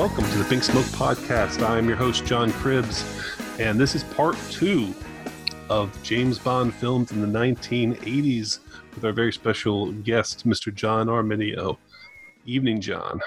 [0.00, 1.62] welcome to the Pink Smoke Podcast.
[1.62, 3.04] I'm your host, John Cribbs,
[3.60, 4.94] and this is part two
[5.68, 8.60] of James Bond films in the 1980s
[8.94, 10.74] with our very special guest, Mr.
[10.74, 11.76] John Arminio.
[12.46, 13.20] Evening, John.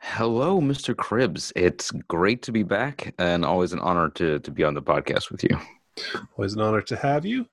[0.00, 0.92] Hello, Mr.
[0.92, 1.52] Cribbs.
[1.54, 5.30] It's great to be back and always an honor to, to be on the podcast
[5.30, 5.56] with you.
[6.36, 7.46] Always an honor to have you.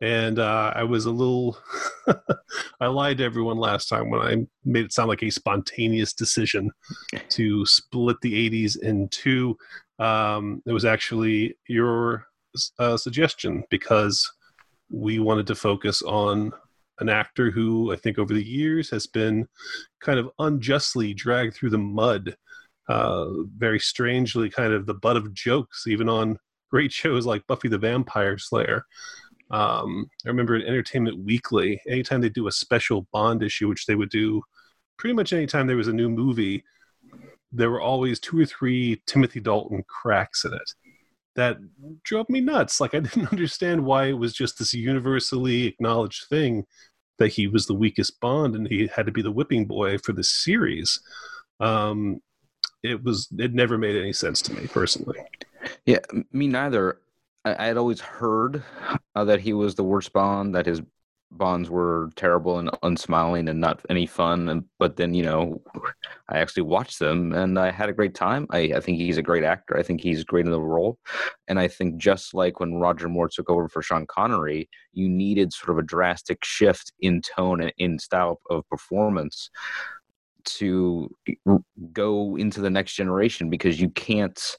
[0.00, 1.58] And uh, I was a little,
[2.80, 6.70] I lied to everyone last time when I made it sound like a spontaneous decision
[7.30, 9.56] to split the 80s in two.
[9.98, 12.26] Um, it was actually your
[12.78, 14.28] uh, suggestion because
[14.90, 16.52] we wanted to focus on
[17.00, 19.46] an actor who I think over the years has been
[20.00, 22.36] kind of unjustly dragged through the mud,
[22.88, 23.26] uh,
[23.56, 26.38] very strangely, kind of the butt of jokes, even on
[26.70, 28.84] great shows like Buffy the Vampire Slayer.
[29.50, 33.94] Um, I remember in Entertainment Weekly, anytime they do a special Bond issue, which they
[33.94, 34.42] would do
[34.98, 36.64] pretty much anytime there was a new movie,
[37.50, 40.72] there were always two or three Timothy Dalton cracks in it
[41.36, 41.56] that
[42.02, 42.80] drove me nuts.
[42.80, 46.66] Like I didn't understand why it was just this universally acknowledged thing
[47.18, 50.12] that he was the weakest Bond and he had to be the whipping boy for
[50.12, 51.00] the series.
[51.60, 52.20] Um,
[52.82, 55.18] it was it never made any sense to me personally.
[55.86, 55.98] Yeah,
[56.32, 57.00] me neither.
[57.44, 58.62] I, had always heard
[59.14, 60.82] uh, that he was the worst Bond, that his
[61.30, 65.60] bonds were terrible and unsmiling and not any fun and but then you know
[66.30, 68.46] i actually watched them and i had a great time.
[68.50, 69.76] I, I think he's a great actor.
[69.76, 70.98] I think he's great in the role.
[71.46, 75.52] And i think just like when roger moore took over for sean connery you needed
[75.52, 79.50] sort of a drastic shift in tone and in style of performance
[80.44, 81.10] to
[81.92, 84.56] go into the next generation because you can't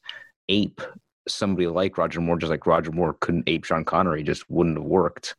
[0.49, 0.81] ape
[1.27, 4.85] somebody like Roger Moore, just like Roger Moore couldn't ape Sean Connery, just wouldn't have
[4.85, 5.35] worked.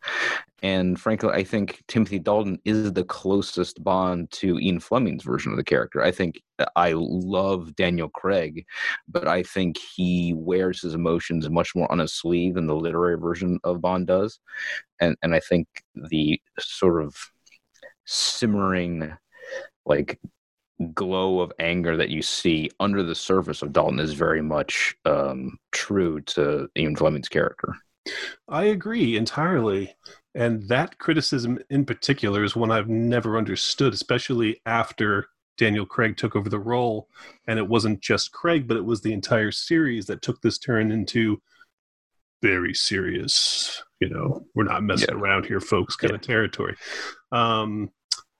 [0.63, 5.59] And frankly, I think Timothy Dalton is the closest Bond to Ian Fleming's version of
[5.59, 6.03] the character.
[6.03, 6.41] I think
[6.77, 8.67] I love Daniel Craig,
[9.09, 13.19] but I think he wears his emotions much more on his sleeve than the literary
[13.19, 14.39] version of Bond does.
[15.01, 17.17] And and I think the sort of
[18.05, 19.13] simmering
[19.87, 20.21] like
[20.95, 25.59] glow of anger that you see under the surface of Dalton is very much um,
[25.73, 27.75] true to Ian Fleming's character.
[28.49, 29.95] I agree entirely.
[30.35, 35.27] And that criticism in particular is one I've never understood, especially after
[35.59, 37.09] Daniel Craig took over the role.
[37.47, 40.93] And it wasn't just Craig, but it was the entire series that took this turn
[40.93, 41.43] into
[42.43, 45.21] very serious, you know, we're not messing yeah.
[45.21, 46.17] around here, folks, kind yeah.
[46.17, 46.75] of territory.
[47.33, 47.91] Um,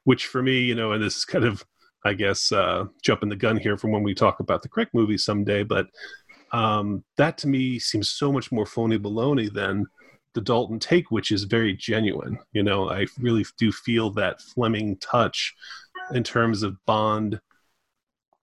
[0.05, 1.65] which for me, you know, and this is kind of
[2.05, 5.19] I guess, uh, jumping the gun here from when we talk about the Craig movie
[5.19, 5.89] someday, but
[6.53, 9.87] um, that to me seems so much more phony baloney than
[10.35, 12.39] the Dalton take, which is very genuine.
[12.53, 15.55] You know, I really do feel that Fleming touch
[16.13, 17.41] in terms of Bond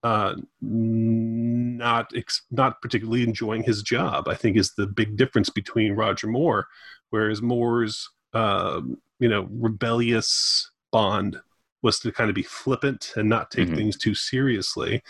[0.04, 4.28] uh, not ex- not particularly enjoying his job.
[4.28, 6.68] I think is the big difference between Roger Moore,
[7.10, 8.80] whereas Moore's uh,
[9.18, 11.40] you know rebellious Bond
[11.82, 13.76] was to kind of be flippant and not take mm-hmm.
[13.76, 15.02] things too seriously.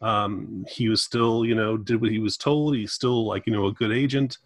[0.00, 2.76] Um, he was still, you know, did what he was told.
[2.76, 4.38] He's still like, you know, a good agent.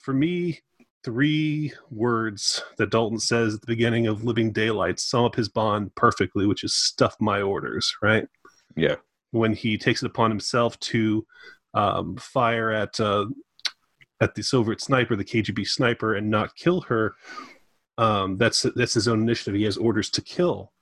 [0.00, 0.60] For me,
[1.04, 5.94] three words that Dalton says at the beginning of Living Daylight sum up his bond
[5.94, 8.26] perfectly, which is stuff my orders, right?
[8.76, 8.96] Yeah.
[9.30, 11.26] When he takes it upon himself to
[11.74, 13.26] um, fire at uh,
[14.20, 17.14] at the Soviet sniper, the KGB sniper, and not kill her,
[17.98, 19.54] um, that's that's his own initiative.
[19.54, 20.72] He has orders to kill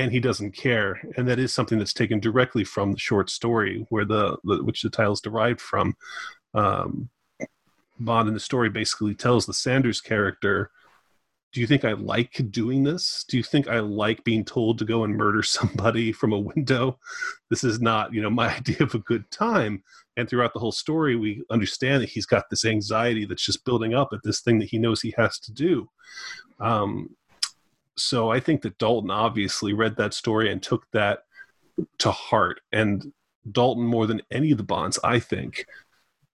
[0.00, 3.84] and he doesn't care and that is something that's taken directly from the short story
[3.90, 5.94] where the, the which the title is derived from.
[6.54, 7.10] Um,
[7.98, 10.70] bond in the story basically tells the saunders character
[11.52, 13.24] do you think i like doing this?
[13.28, 16.98] Do you think i like being told to go and murder somebody from a window?
[17.50, 19.82] This is not you know my idea of a good time.
[20.16, 23.94] And throughout the whole story we understand that he's got this anxiety that's just building
[23.94, 25.90] up at this thing that he knows he has to do.
[26.58, 27.16] Um,
[28.00, 31.20] so I think that Dalton obviously read that story and took that
[31.98, 32.60] to heart.
[32.72, 33.12] And
[33.50, 35.66] Dalton, more than any of the Bonds, I think,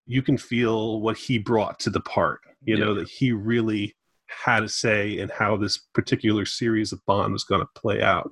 [0.06, 2.40] you can feel what he brought to the part.
[2.64, 2.84] You yeah.
[2.84, 3.96] know, that he really
[4.28, 8.30] had a say in how this particular series of Bond was going to play out.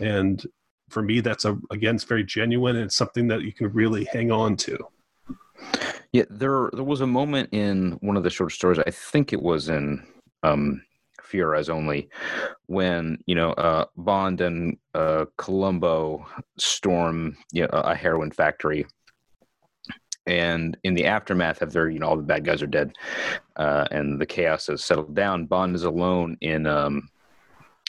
[0.00, 0.44] And
[0.90, 4.04] for me, that's a again, it's very genuine and it's something that you can really
[4.04, 4.78] hang on to.
[6.12, 8.78] Yeah, there there was a moment in one of the short stories.
[8.78, 10.06] I think it was in
[10.42, 10.82] um,
[11.28, 12.08] Fear Eyes Only,
[12.66, 16.26] when you know uh, Bond and uh, Colombo
[16.56, 18.86] storm you know, a heroin factory,
[20.26, 22.92] and in the aftermath of their, you know, all the bad guys are dead,
[23.56, 25.46] uh, and the chaos has settled down.
[25.46, 27.08] Bond is alone in um,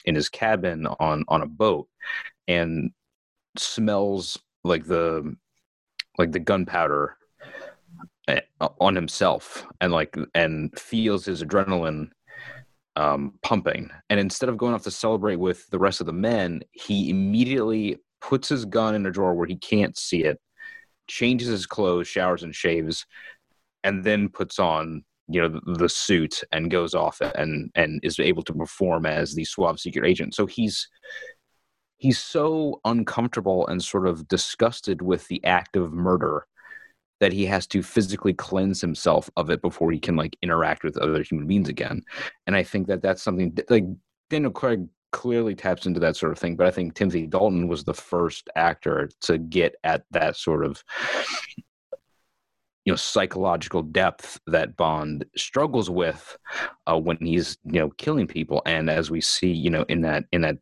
[0.04, 1.88] in his cabin on on a boat,
[2.48, 2.90] and
[3.56, 5.34] smells like the
[6.18, 7.16] like the gunpowder
[8.28, 12.10] eh, on himself and like and feels his adrenaline
[12.96, 13.90] um, pumping.
[14.08, 17.98] And instead of going off to celebrate with the rest of the men, he immediately
[18.20, 20.38] puts his gun in a drawer where he can't see it,
[21.08, 23.06] changes his clothes, showers and shaves,
[23.84, 28.18] and then puts on you know the, the suit and goes off and and is
[28.18, 30.34] able to perform as the suave secret agent.
[30.34, 30.88] So he's
[31.98, 36.46] he's so uncomfortable and sort of disgusted with the act of murder
[37.20, 40.96] that he has to physically cleanse himself of it before he can like interact with
[40.98, 42.02] other human beings again
[42.46, 43.84] and i think that that's something like
[44.28, 47.84] daniel craig clearly taps into that sort of thing but i think timothy dalton was
[47.84, 50.82] the first actor to get at that sort of
[52.84, 56.38] you know psychological depth that bond struggles with
[56.86, 60.24] uh, when he's you know killing people and as we see you know in that
[60.32, 60.56] in that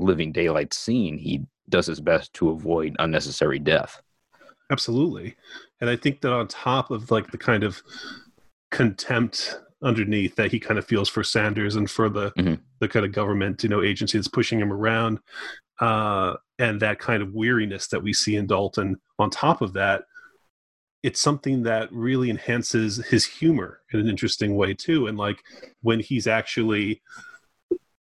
[0.00, 4.00] living daylight scene, he does his best to avoid unnecessary death.
[4.70, 5.36] Absolutely.
[5.80, 7.82] And I think that on top of like the kind of
[8.70, 12.54] contempt underneath that he kind of feels for Saunders and for the mm-hmm.
[12.80, 15.18] the kind of government, you know, agency that's pushing him around,
[15.80, 19.00] uh, and that kind of weariness that we see in Dalton.
[19.18, 20.04] On top of that,
[21.02, 25.06] it's something that really enhances his humor in an interesting way too.
[25.06, 25.38] And like
[25.80, 27.02] when he's actually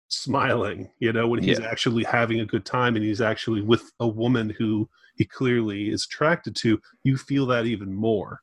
[0.10, 1.68] smiling, you know, when he's yeah.
[1.68, 4.90] actually having a good time and he's actually with a woman who
[5.20, 8.42] he clearly is attracted to, you feel that even more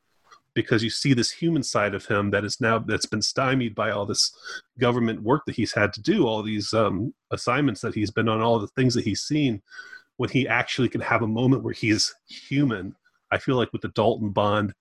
[0.55, 3.91] because you see this human side of him that is now that's been stymied by
[3.91, 4.35] all this
[4.79, 8.41] government work that he's had to do, all these um, assignments that he's been on,
[8.41, 9.61] all the things that he's seen.
[10.17, 12.95] When he actually can have a moment where he's human,
[13.31, 14.73] I feel like with the Dalton Bond,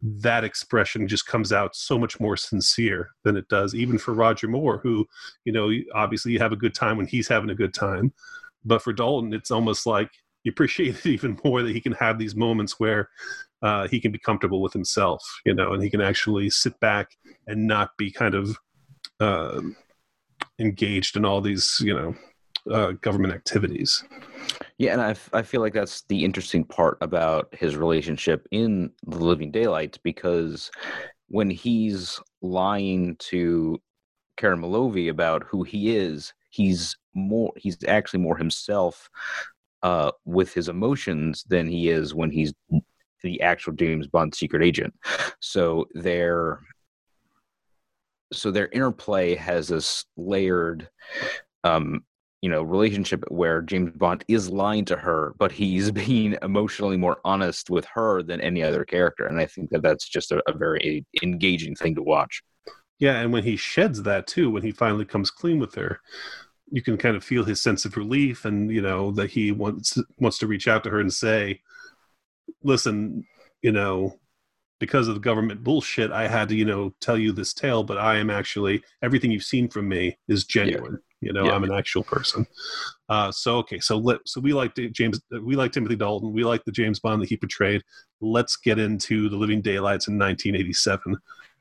[0.00, 4.48] that expression just comes out so much more sincere than it does even for Roger
[4.48, 5.06] Moore, who,
[5.44, 8.14] you know, obviously you have a good time when he's having a good time.
[8.64, 10.10] But for Dalton, it's almost like
[10.48, 13.08] you appreciate it even more that he can have these moments where
[13.62, 17.16] uh, he can be comfortable with himself, you know, and he can actually sit back
[17.46, 18.56] and not be kind of
[19.20, 19.60] uh,
[20.58, 22.14] engaged in all these, you know,
[22.72, 24.04] uh, government activities.
[24.78, 28.90] Yeah, and I, f- I feel like that's the interesting part about his relationship in
[29.06, 30.70] The Living Daylights because
[31.28, 33.80] when he's lying to
[34.36, 39.10] Karen Milovy about who he is, he's more he's actually more himself
[39.82, 42.52] uh, with his emotions than he is when he's
[43.22, 44.94] the actual James Bond secret agent.
[45.40, 46.60] So their
[48.32, 50.88] so their interplay has this layered
[51.64, 52.04] um,
[52.42, 57.18] you know relationship where James Bond is lying to her, but he's being emotionally more
[57.24, 60.56] honest with her than any other character, and I think that that's just a, a
[60.56, 62.42] very engaging thing to watch.
[62.98, 66.00] Yeah, and when he sheds that too, when he finally comes clean with her,
[66.70, 69.98] you can kind of feel his sense of relief, and you know that he wants
[70.18, 71.60] wants to reach out to her and say,
[72.62, 73.24] "Listen,
[73.62, 74.18] you know."
[74.80, 77.98] Because of the government bullshit, I had to, you know, tell you this tale, but
[77.98, 81.00] I am actually everything you've seen from me is genuine.
[81.20, 81.50] You know, yeah.
[81.50, 82.46] I'm an actual person.
[83.08, 86.64] Uh, so okay, so let so we like James, we like Timothy Dalton, we like
[86.64, 87.82] the James Bond that he portrayed.
[88.20, 91.16] Let's get into the Living Daylights in 1987,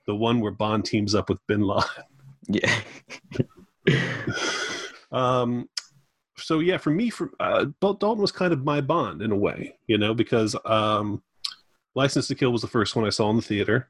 [0.05, 2.03] the one where Bond teams up with Bin Laden.
[2.49, 2.81] Yeah.
[5.11, 5.69] um.
[6.39, 9.75] So yeah, for me, for uh, Dalton was kind of my Bond in a way,
[9.87, 11.23] you know, because um,
[11.95, 13.89] License to Kill was the first one I saw in the theater.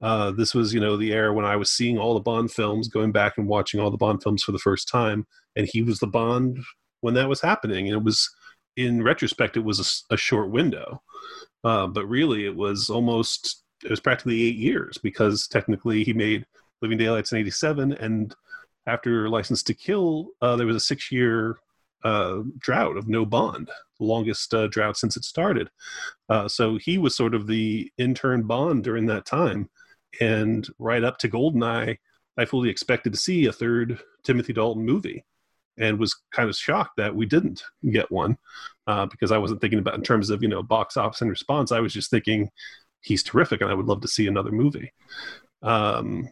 [0.00, 2.88] Uh, this was, you know, the era when I was seeing all the Bond films,
[2.88, 5.98] going back and watching all the Bond films for the first time, and he was
[5.98, 6.58] the Bond
[7.02, 7.86] when that was happening.
[7.86, 8.34] And it was,
[8.76, 11.02] in retrospect, it was a, a short window,
[11.64, 16.46] uh, but really, it was almost, it was practically eight years because technically he made
[16.80, 18.34] Living Daylights in '87, and
[18.86, 21.58] after License to Kill, uh, there was a six-year
[22.04, 25.70] uh, drought of no Bond, the longest uh, drought since it started.
[26.28, 29.70] Uh, so he was sort of the intern Bond during that time
[30.20, 31.98] and right up to Goldeneye,
[32.36, 35.24] I fully expected to see a third Timothy Dalton movie,
[35.78, 38.36] and was kind of shocked that we didn't get one
[38.86, 41.72] uh, because I wasn't thinking about in terms of you know box office and response.
[41.72, 42.50] I was just thinking
[43.00, 44.92] he's terrific, and I would love to see another movie.
[45.62, 46.28] Um,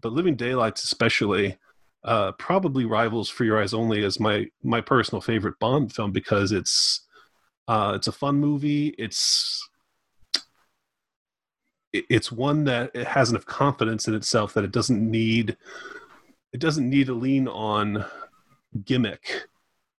[0.00, 1.58] but Living Daylights, especially,
[2.04, 6.52] uh, probably rivals For Your Eyes Only as my my personal favorite Bond film because
[6.52, 7.06] it's
[7.68, 8.94] uh, it's a fun movie.
[8.98, 9.68] It's
[11.92, 15.56] it's one that it has enough confidence in itself that it doesn't need
[16.52, 18.04] it doesn't need to lean on
[18.84, 19.46] gimmick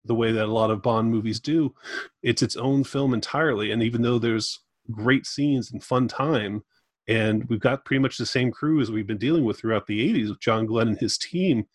[0.04, 1.74] the way that a lot of Bond movies do.
[2.22, 6.64] It's its own film entirely, and even though there's great scenes and fun time,
[7.08, 10.00] and we've got pretty much the same crew as we've been dealing with throughout the
[10.14, 11.66] '80s with John Glen and his team.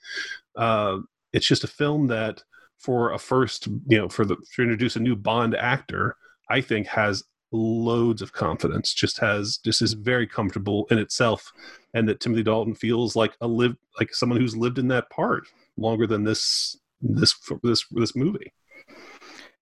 [0.55, 0.99] Uh,
[1.33, 2.43] it's just a film that,
[2.77, 6.15] for a first, you know, for the to introduce a new Bond actor,
[6.49, 8.93] I think has loads of confidence.
[8.93, 11.51] Just has just is very comfortable in itself,
[11.93, 15.47] and that Timothy Dalton feels like a live like someone who's lived in that part
[15.77, 18.53] longer than this this this this movie.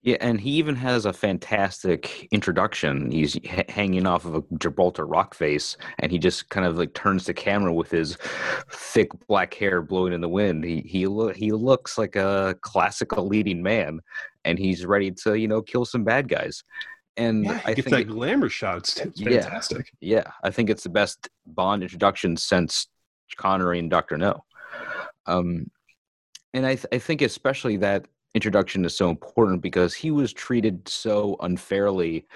[0.05, 3.09] Yeah, and he even has a fantastic introduction.
[3.09, 6.93] He's h- hanging off of a Gibraltar rock face, and he just kind of like
[6.93, 8.15] turns the camera with his
[8.71, 10.63] thick black hair blowing in the wind.
[10.63, 13.99] He he lo- he looks like a classical leading man,
[14.43, 16.63] and he's ready to you know kill some bad guys.
[17.17, 18.77] And Yeah, I think that it- glamour shot.
[18.77, 19.41] It's, it's Yeah.
[19.41, 19.91] fantastic.
[20.01, 22.87] yeah, I think it's the best Bond introduction since
[23.37, 24.43] Connery and Doctor No.
[25.25, 25.71] Um,
[26.53, 30.87] and I, th- I think especially that introduction is so important because he was treated
[30.87, 32.27] so unfairly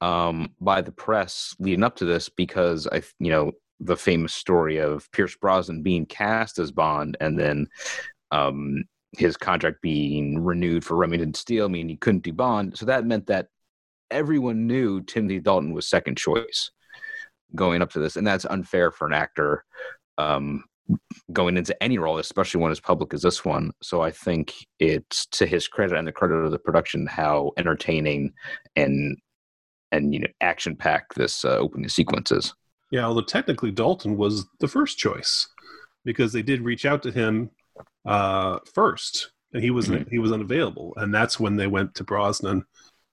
[0.00, 4.78] um, by the press leading up to this because I, you know, the famous story
[4.78, 7.68] of Pierce Brosnan being cast as Bond and then
[8.30, 8.84] um,
[9.18, 12.76] his contract being renewed for Remington Steele, meaning he couldn't do Bond.
[12.78, 13.48] So that meant that
[14.10, 16.70] everyone knew Timothy Dalton was second choice
[17.54, 19.64] going up to this, and that's unfair for an actor
[20.16, 20.64] um,
[21.32, 23.72] going into any role, especially one as public as this one.
[23.82, 28.32] So I think it's to his credit and the credit of the production how entertaining
[28.76, 29.16] and
[29.92, 32.54] and you know action packed this uh, opening sequence is.
[32.90, 35.48] Yeah, although technically Dalton was the first choice
[36.04, 37.50] because they did reach out to him
[38.04, 40.08] uh, first, and he was Mhm.
[40.10, 42.64] he was unavailable, and that's when they went to Brosnan,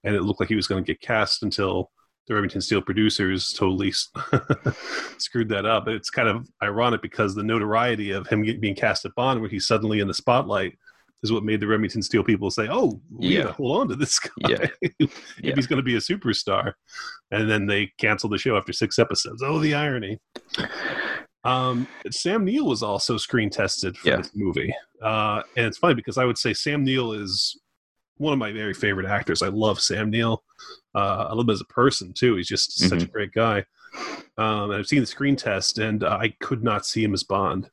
[0.04, 1.92] and it looked like he was going to get cast until
[2.28, 3.92] the Remington Steele producers totally
[5.18, 5.88] screwed that up.
[5.88, 9.68] It's kind of ironic because the notoriety of him being cast at Bond, where he's
[9.68, 10.78] suddenly in the spotlight,
[11.24, 13.42] is what made the Remington Steele people say, "Oh, we Yeah.
[13.44, 14.68] gotta hold on to this guy Yeah.
[15.00, 15.56] if Yeah.
[15.56, 16.74] he's going to be a superstar."
[17.32, 19.42] And then they canceled the show after six episodes.
[19.44, 20.20] Oh, the irony!
[21.44, 24.18] Um, Sam Neill was also screen tested for Yeah.
[24.18, 24.74] this movie,
[25.04, 27.60] uh, and it's funny because I would say Sam Neill is
[28.22, 29.42] one of my very favorite actors.
[29.42, 30.44] I love Sam Neill.
[30.94, 32.36] Uh, I love him as a person too.
[32.36, 33.66] He's just such a great guy.
[34.38, 37.24] Um, and I've seen the screen test, and uh, I could not see him as
[37.24, 37.70] Bond.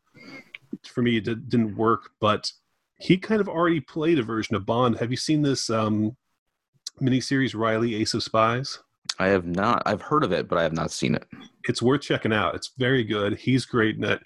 [0.84, 2.10] For me, it did, didn't work.
[2.20, 2.50] But
[2.98, 4.98] he kind of already played a version of Bond.
[4.98, 6.16] Have you seen this um,
[7.00, 8.78] miniseries, Reilly Ace of Spies?
[9.18, 9.82] I have not.
[9.86, 11.26] I've heard of it, but I have not seen it.
[11.68, 12.54] it's worth checking out.
[12.54, 13.38] It's very good.
[13.38, 14.20] He's great in it,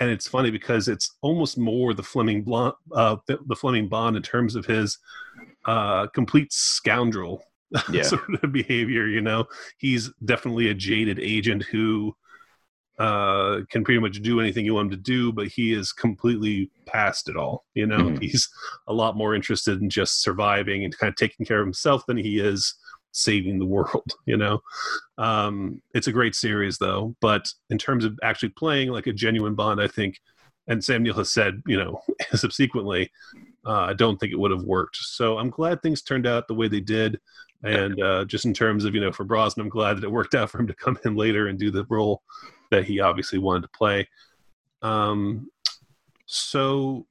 [0.00, 4.22] and it's funny because it's almost more the Fleming Blunt, uh, the Fleming Bond in
[4.22, 4.98] terms of his
[5.66, 7.42] uh, complete scoundrel
[7.92, 8.02] Yeah.
[8.02, 9.06] sort of behavior.
[9.06, 9.46] You know,
[9.78, 12.14] he's definitely a jaded agent who
[12.98, 16.70] uh, can pretty much do anything you want him to do, but he is completely
[16.86, 17.66] past it all.
[17.74, 18.22] You know, Mhm.
[18.22, 18.48] he's
[18.86, 22.16] a lot more interested in just surviving and kind of taking care of himself than
[22.16, 22.74] he is
[23.12, 24.12] saving the world.
[24.26, 24.60] You know,
[25.18, 27.14] um, it's a great series though.
[27.20, 30.18] But in terms of actually playing like a genuine Bond, I think,
[30.66, 32.00] and Sam Neill has said, you know,
[32.34, 33.10] subsequently,
[33.66, 34.96] uh, I don't think it would have worked.
[34.96, 37.20] So I'm glad things turned out the way they did.
[37.64, 40.34] And uh, just in terms of, you know, for Brosnan, I'm glad that it worked
[40.34, 42.22] out for him to come in later and do the role
[42.70, 44.08] that he obviously wanted to play.
[44.82, 45.50] Um,
[46.26, 47.06] so,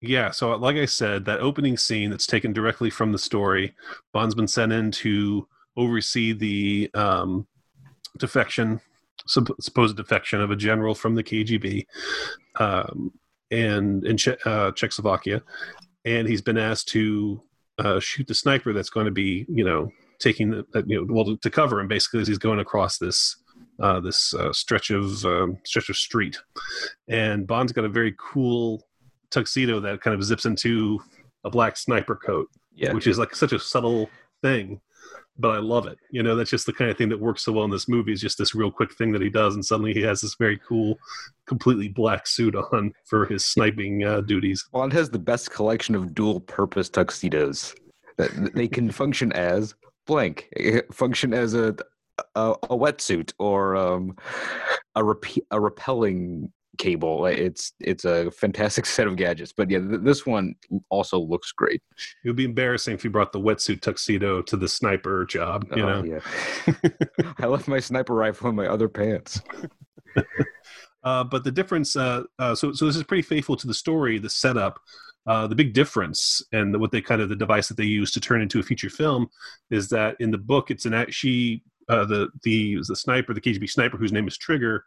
[0.00, 3.74] yeah, so like I said, that opening scene that's taken directly from the story,
[4.12, 7.46] Bond's been sent in to oversee the um,
[8.18, 8.80] defection,
[9.26, 11.86] supposed defection of a general from the KGB
[12.56, 13.12] um,
[13.50, 15.42] and in che- uh, Czechoslovakia.
[16.04, 17.40] And he's been asked to
[17.78, 21.12] uh, shoot the sniper that's going to be, you know, taking the, uh, you know,
[21.12, 23.36] well, to cover him basically as he's going across this
[23.80, 26.36] uh, this uh, stretch of um, stretch of street,
[27.08, 28.82] and Bond's got a very cool
[29.30, 31.00] tuxedo that kind of zips into
[31.44, 32.92] a black sniper coat, Yeah.
[32.92, 34.10] which is like such a subtle
[34.42, 34.80] thing,
[35.40, 35.98] but I love it.
[36.10, 38.12] You know, that's just the kind of thing that works so well in this movie.
[38.12, 40.60] Is just this real quick thing that he does, and suddenly he has this very
[40.66, 40.98] cool,
[41.46, 44.68] completely black suit on for his sniping uh, duties.
[44.72, 47.74] Bond has the best collection of dual-purpose tuxedos.
[48.18, 49.74] That they can function as
[50.06, 51.74] blank, eh, function as a
[52.34, 54.16] a, a wetsuit or um,
[54.94, 57.26] a repe- a repelling cable.
[57.26, 59.52] It's it's a fantastic set of gadgets.
[59.52, 60.54] But yeah, th- this one
[60.88, 61.82] also looks great.
[62.24, 65.66] It would be embarrassing if you brought the wetsuit tuxedo to the sniper job.
[65.76, 66.20] You Oh, know,
[66.66, 66.90] yeah.
[67.38, 69.40] I left my sniper rifle in my other pants.
[71.02, 74.18] Uh, but the difference, uh, uh, so so this is pretty faithful to the story,
[74.18, 74.80] the setup.
[75.26, 78.18] Uh, the big difference and what they kind of the device that they use to
[78.20, 79.28] turn into a feature film
[79.70, 83.68] is that in the book it's an she uh, the the the sniper the KGB
[83.68, 84.86] sniper whose name is Trigger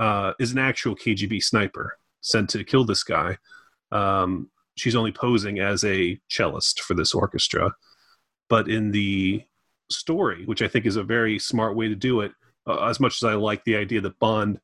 [0.00, 3.36] uh, is an actual KGB sniper sent to kill this guy.
[3.92, 7.72] Um, she's only posing as a cellist for this orchestra,
[8.48, 9.44] but in the
[9.90, 12.32] story, which I think is a very smart way to do it,
[12.66, 14.58] uh, as much as I like the idea that Bond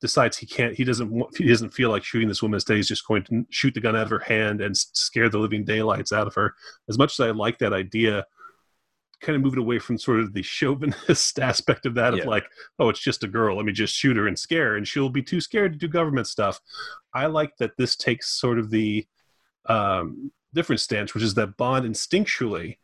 [0.00, 3.06] decides he can't he doesn't he doesn't feel like shooting this woman instead he's just
[3.06, 6.26] going to shoot the gun out of her hand and scare the living daylights out
[6.26, 6.56] of her
[6.88, 8.26] as much as i like that idea
[9.22, 12.20] kind of moving away from sort of the chauvinist aspect of that Yeah.
[12.22, 12.44] of like,
[12.78, 13.56] oh, it's just a girl.
[13.56, 15.88] Let me just shoot her and scare her, and she'll be too scared to do
[15.88, 16.60] government stuff.
[17.14, 19.06] I like that this takes sort of the
[19.66, 22.78] um, different stance, which is that Bond instinctually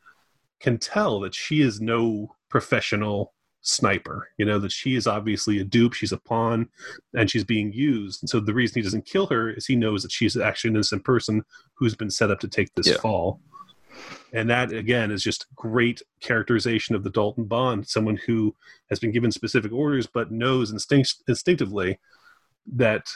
[0.61, 4.28] can tell that she is no professional sniper.
[4.38, 5.92] You know that she is obviously a dupe.
[5.95, 6.68] She's a pawn,
[7.14, 8.23] and she's being used.
[8.23, 10.76] And so the reason he doesn't kill her is he knows that she's actually an
[10.76, 11.42] innocent person
[11.75, 12.99] who's been set up to take this Yeah.
[12.99, 13.40] fall.
[14.33, 18.55] And that again is just great characterization of the Dalton Bond, someone who
[18.90, 21.99] has been given specific orders but knows instinct- instinctively
[22.75, 23.07] that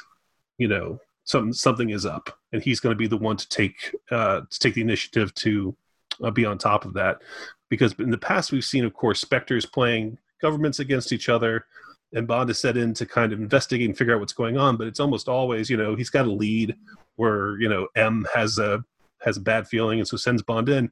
[0.59, 3.95] you know some something is up, and he's going to be the one to take
[4.11, 5.77] uh, to take the initiative to
[6.23, 7.21] uh, be on top of that.
[7.69, 11.67] Because in the past we've seen, of course, specters playing governments against each other,
[12.13, 14.77] and Bond is set in to kind of investigate and figure out what's going on.
[14.77, 16.77] But it's almost always, you know, he's got a lead
[17.17, 18.85] where you know M has a
[19.25, 20.91] has a bad feeling and so sends Bond in.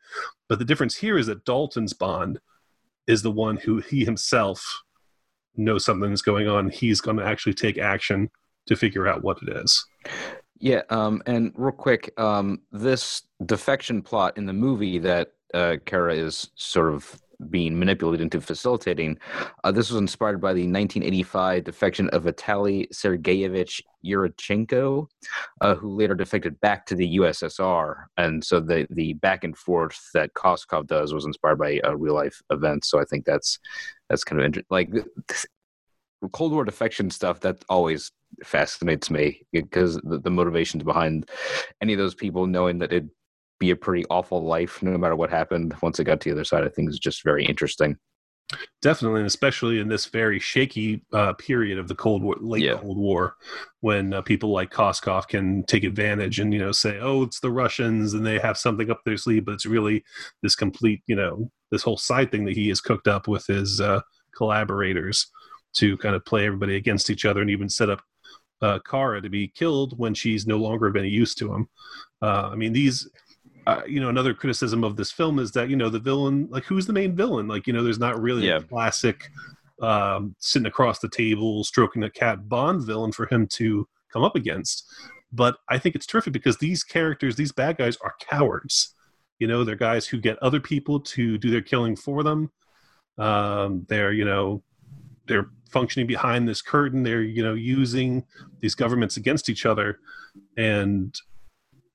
[0.48, 2.40] But the difference here is that Dalton's Bond
[3.06, 4.82] is the one who he himself
[5.56, 6.70] knows something is going on.
[6.70, 8.30] He's going to actually take action
[8.66, 9.84] to figure out what it is.
[10.58, 16.14] Yeah, um, and real quick, um, this defection plot in the movie that uh, Kara
[16.14, 19.18] is sort of being manipulated into facilitating,
[19.64, 25.06] uh, this was inspired by the 1985 defection of Vitaly Sergeyevich Yurchenko,
[25.60, 28.04] uh, who later defected back to the USSR.
[28.16, 32.14] And so the the back and forth that Koskov does was inspired by uh, real
[32.14, 32.90] life events.
[32.90, 33.58] So I think that's
[34.08, 34.66] that's kind of interesting.
[34.70, 34.90] Like
[36.32, 38.12] Cold War defection stuff that always
[38.44, 41.28] fascinates me because the, the motivations behind
[41.80, 43.10] any of those people knowing that it'd
[43.60, 46.44] be a pretty awful life no matter what happened once it got to the other
[46.44, 47.96] side, I think is just very interesting.
[48.82, 52.78] Definitely, and especially in this very shaky uh, period of the Cold War, late Yeah.
[52.78, 53.36] Cold War,
[53.78, 57.50] when uh, people like Koskov can take advantage and you know say, "Oh, it's the
[57.52, 60.02] Russians," and they have something up their sleeve, but it's really
[60.42, 63.80] this complete, you know, this whole side thing that he has cooked up with his
[63.80, 64.00] uh,
[64.36, 65.30] collaborators
[65.74, 68.02] to kind of play everybody against each other, and even set up
[68.62, 71.68] uh, Kara to be killed when she's no longer of any use to him.
[72.20, 73.08] Uh, I mean, these
[73.66, 76.64] uh, you know, another criticism of this film is that you know the villain, like
[76.64, 77.48] who's the main villain?
[77.48, 78.56] Like you know, there's not really Yeah.
[78.58, 79.30] a classic
[79.82, 84.36] um, sitting across the table stroking a cat Bond villain for him to come up
[84.36, 84.84] against.
[85.32, 88.94] But I think it's terrific because these characters, these bad guys, are cowards.
[89.38, 92.50] You know, they're guys who get other people to do their killing for them.
[93.16, 94.62] Um, they're you know,
[95.26, 97.02] they're functioning behind this curtain.
[97.02, 98.24] They're you know using
[98.60, 100.00] these governments against each other,
[100.56, 101.14] and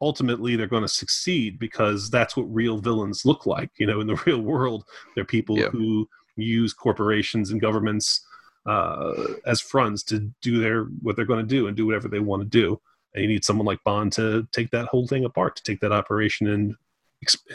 [0.02, 4.08] ultimately they're going to succeed because that's what real villains look like you know in
[4.08, 4.84] the real world.
[5.16, 5.70] They're people Yeah.
[5.70, 8.26] who use corporations and governments
[8.66, 9.14] uh,
[9.46, 12.42] as fronts to do their what they're going to do and do whatever they want
[12.42, 12.80] to do.
[13.14, 15.92] And you need someone like bond to take that whole thing apart to take that
[15.92, 16.76] operation and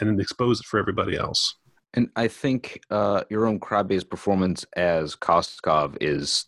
[0.01, 1.55] and expose it for everybody else.
[1.93, 6.45] And I think uh, Jeroen Krabbé's performance as Koskov is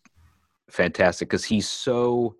[0.69, 2.35] fantastic because he's so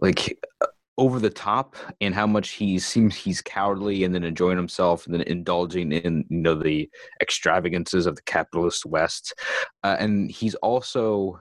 [0.00, 4.56] like uh, over the top and how much he seems he's cowardly and then enjoying
[4.56, 6.88] himself and then indulging in you know the
[7.20, 9.34] extravagances of the capitalist West,
[9.82, 11.40] uh, and he's also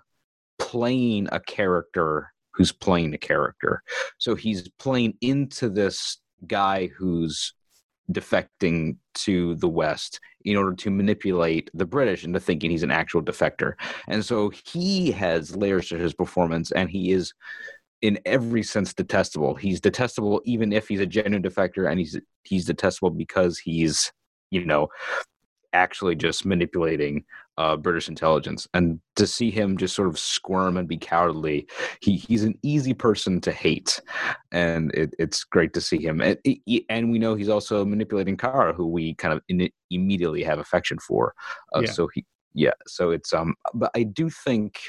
[0.60, 3.82] playing a character who's playing a character.
[4.18, 7.54] So he's playing into this guy who's
[8.12, 13.22] defecting to the West in order to manipulate the British into thinking he's an actual
[13.22, 13.74] defector.
[14.08, 17.34] And so he has layers to his performance, and he is
[18.04, 19.56] in every sense detestable.
[19.56, 24.12] He's detestable even if he's a genuine defector, and he's he's detestable because he's
[24.52, 24.90] you know
[25.72, 27.24] actually just manipulating
[27.58, 28.68] uh, British intelligence.
[28.74, 31.66] And to see him just sort of squirm and be cowardly,
[32.02, 34.02] he he's an easy person to hate,
[34.52, 36.20] and it, it's great to see him.
[36.20, 36.38] And,
[36.90, 41.00] and we know he's also manipulating Kara, who we kind of in, immediately have affection
[41.00, 41.34] for.
[41.74, 41.92] Uh, Yeah.
[41.92, 42.74] So he, yeah.
[42.86, 44.82] So it's um, but I do think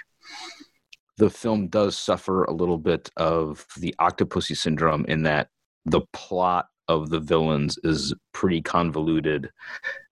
[1.16, 5.48] the film does suffer a little bit of the Octopussy syndrome in that
[5.86, 9.50] the plot of the villains is pretty convoluted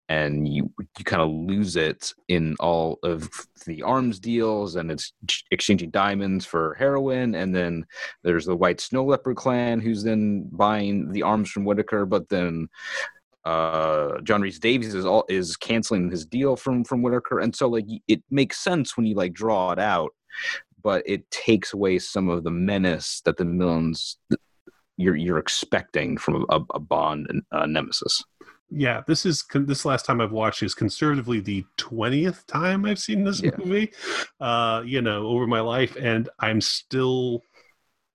[0.08, 3.30] and you you kind of lose it in all of
[3.66, 5.12] the arms deals and it's
[5.50, 7.84] exchanging diamonds for heroin and then
[8.22, 12.68] there's the white snow leopard clan who's then buying the arms from Whitaker but then
[13.44, 17.40] uh John Rhys-Davies is all is canceling his deal from from Whitaker.
[17.40, 20.12] And so like it makes sense when you like draw it out
[20.82, 24.16] but it takes away some of the menace that the villains
[24.96, 28.22] you're you're expecting from a, a Bond and uh, nemesis.
[28.70, 33.24] yeah this is this last time i've watched is conservatively the 20th time i've seen
[33.24, 33.50] this Yeah.
[33.58, 33.92] movie
[34.40, 37.42] uh you know over my life and i'm still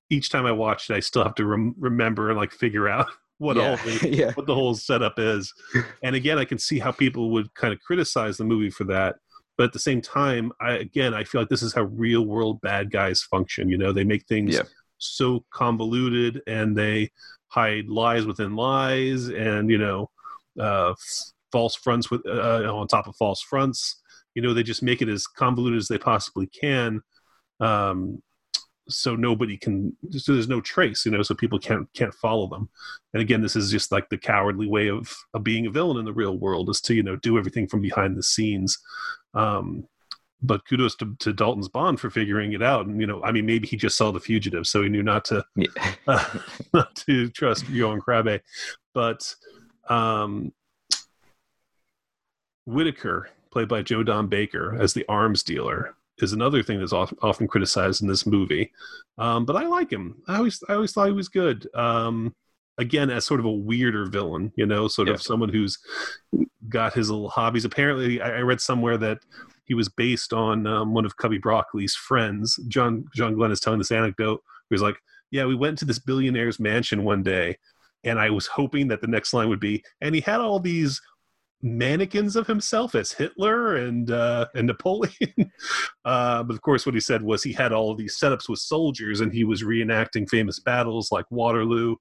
[0.09, 3.07] each time i watch it i still have to rem- remember and like figure out
[3.39, 3.69] what yeah.
[3.69, 4.31] all the, yeah.
[4.33, 5.53] what the whole setup is.
[6.01, 9.17] And again, I can see how people would kind of criticize the movie for that.
[9.57, 12.61] But at the same time, I again I feel like this is how real world
[12.61, 13.69] bad guys function.
[13.69, 14.63] You know, they make things Yeah.
[14.97, 17.11] so convoluted and they
[17.49, 20.09] hide lies within lies and you know
[20.59, 20.93] uh,
[21.51, 24.01] false fronts with uh, on top of false fronts.
[24.35, 27.01] You know, they just make it as convoluted as they possibly can.
[27.59, 28.21] Um,
[28.89, 32.69] so nobody can so there's no trace you know so people can't can't follow them
[33.13, 36.05] and again this is just like the cowardly way of of being a villain in
[36.05, 38.77] the real world is to you know do everything from behind the scenes
[39.33, 39.87] um
[40.41, 43.45] but kudos to, to dalton's bond for figuring it out and you know i mean
[43.45, 45.67] maybe he just saw the fugitive so he knew not to Yeah.
[46.07, 46.23] uh,
[46.73, 48.41] not to trust Jeroen Krabbé.
[48.93, 49.35] But
[49.89, 50.51] um,
[52.65, 57.13] Whitaker, played by Joe Don Baker as the arms dealer, is another thing that's of-
[57.21, 58.71] often criticized in this movie.
[59.17, 60.21] Um, but I like him.
[60.27, 61.67] I always I always thought he was good.
[61.75, 62.35] Um,
[62.77, 65.15] again, as sort of a weirder villain, you know, sort Yeah.
[65.15, 65.77] of someone who's
[66.69, 67.65] got his little hobbies.
[67.65, 69.19] Apparently, I, I read somewhere that
[69.65, 72.55] he was based on um, one of Cubby Broccoli's friends.
[72.67, 74.41] John John Glen is telling this anecdote.
[74.69, 74.97] He was like,
[75.31, 77.57] "Yeah, we went to this billionaire's mansion one day,
[78.03, 81.01] and I was hoping that the next line would be, and he had all these
[81.61, 85.13] mannequins of himself as Hitler and uh, and Napoleon.
[86.05, 89.21] uh, but of course, what he said was he had all these setups with soldiers,
[89.21, 91.95] and he was reenacting famous battles like Waterloo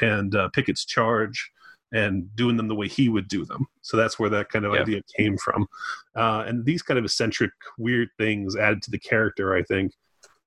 [0.00, 1.50] and uh, Pickett's Charge,
[1.92, 3.66] and doing them the way he would do them.
[3.82, 4.82] So that's where that kind of Yeah.
[4.82, 5.66] idea came from.
[6.14, 9.92] Uh, and these kind of eccentric, weird things added to the character, I think,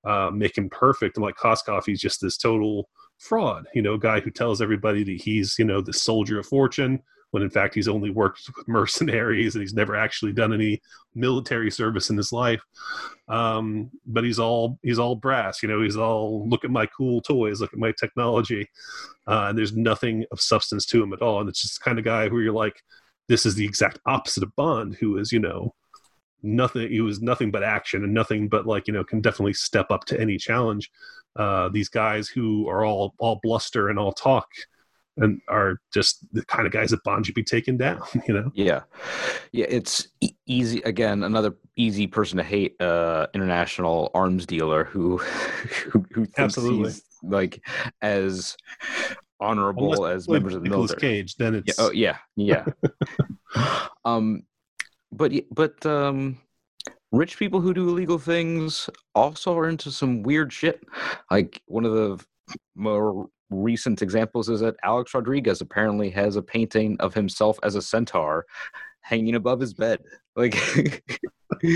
[0.05, 1.17] uh, make him perfect.
[1.17, 5.21] And like Koskov, he's just this total fraud, you know, guy who tells everybody that
[5.21, 7.01] he's, you know, the soldier of fortune,
[7.33, 10.79] when in fact he's only worked with mercenaries and he's never actually done any
[11.15, 12.61] military service in his life.
[13.27, 17.21] Um, but he's all he's all brass, you know, he's all look at my cool
[17.21, 18.69] toys, look at my technology,
[19.27, 21.39] uh, and there's nothing of substance to him at all.
[21.39, 22.79] And it's just the kind of guy who you're like,
[23.27, 25.73] this is the exact opposite of Bond, who is, you know,
[26.43, 29.89] nothing he was nothing but action and nothing but like you know can definitely step
[29.89, 30.91] up to any challenge
[31.37, 34.49] uh these guys who are all all bluster and all talk
[35.17, 38.51] and are just the kind of guys that bond should be taken down you know
[38.55, 38.81] Yeah,
[39.51, 39.65] yeah.
[39.69, 40.81] It's e- easy.
[40.81, 42.79] Again, another easy person to hate.
[42.81, 45.17] Uh, international arms dealer who
[45.91, 46.93] who, who Absolutely.
[47.23, 47.61] like
[48.01, 48.55] as
[49.39, 51.13] honorable Unless as members of the Nicolas military.
[51.15, 52.65] cage then Yeah, it's oh yeah, yeah.
[54.05, 54.43] um,
[55.11, 56.37] but but um,
[57.11, 60.83] rich people who do illegal things also are into some weird shit.
[61.29, 62.25] Like one of the
[62.75, 67.81] more recent examples is that Alex Rodriguez apparently has a painting of himself as a
[67.81, 68.45] centaur
[69.01, 69.99] hanging above his bed.
[70.35, 70.55] Like.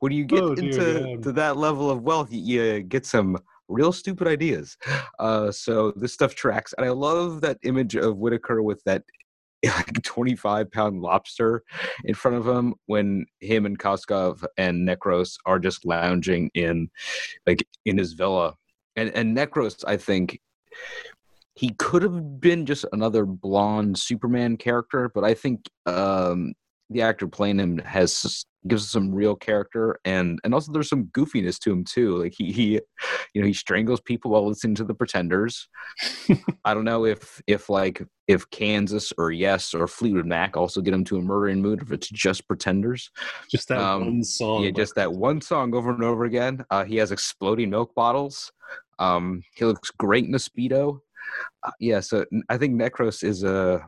[0.00, 3.92] When you get Oh, into to that level of wealth, you, you get some real
[3.92, 4.76] stupid ideas.
[5.20, 9.04] Uh, so this stuff tracks, and I love that image of Whitaker with that
[9.64, 11.62] like 25 pound lobster
[12.04, 16.90] in front of him when him and Koskov and Necros are just lounging in
[17.46, 18.56] like in his villa.
[18.96, 20.40] And and Necros, I think
[21.54, 26.54] he could have been just another blonde Superman character, but I think um
[26.90, 31.58] the actor playing him has gives some real character and and also there's some goofiness
[31.58, 32.22] to him too.
[32.22, 32.80] Like he he
[33.34, 35.68] you know he strangles people while listening to the pretenders.
[36.64, 40.94] I don't know if if like if kansas or yes or fleetwood mac also get
[40.94, 43.10] him to a murdering mood if it's just pretenders.
[43.50, 44.62] Just that um, one song.
[44.62, 46.64] yeah just that one song over and over again.
[46.70, 48.52] Uh, he has exploding milk bottles
[49.02, 51.00] um he looks great in a speedo.
[51.62, 53.86] Uh, yeah so I think necros is a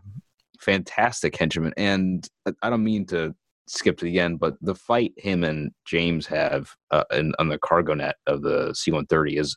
[0.61, 3.35] fantastic henchman and I- i don't mean to
[3.67, 7.59] skip to the end but the fight him and james have uh, in, on the
[7.59, 9.57] cargo net of the c-130 is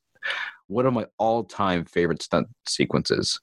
[0.67, 3.39] one of my all-time favorite stunt sequences.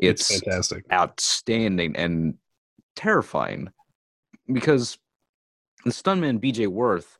[0.00, 0.84] It's, it's fantastic.
[0.92, 2.34] outstanding and
[2.96, 3.68] terrifying
[4.52, 4.98] because
[5.84, 7.18] the stuntman BJ Worth,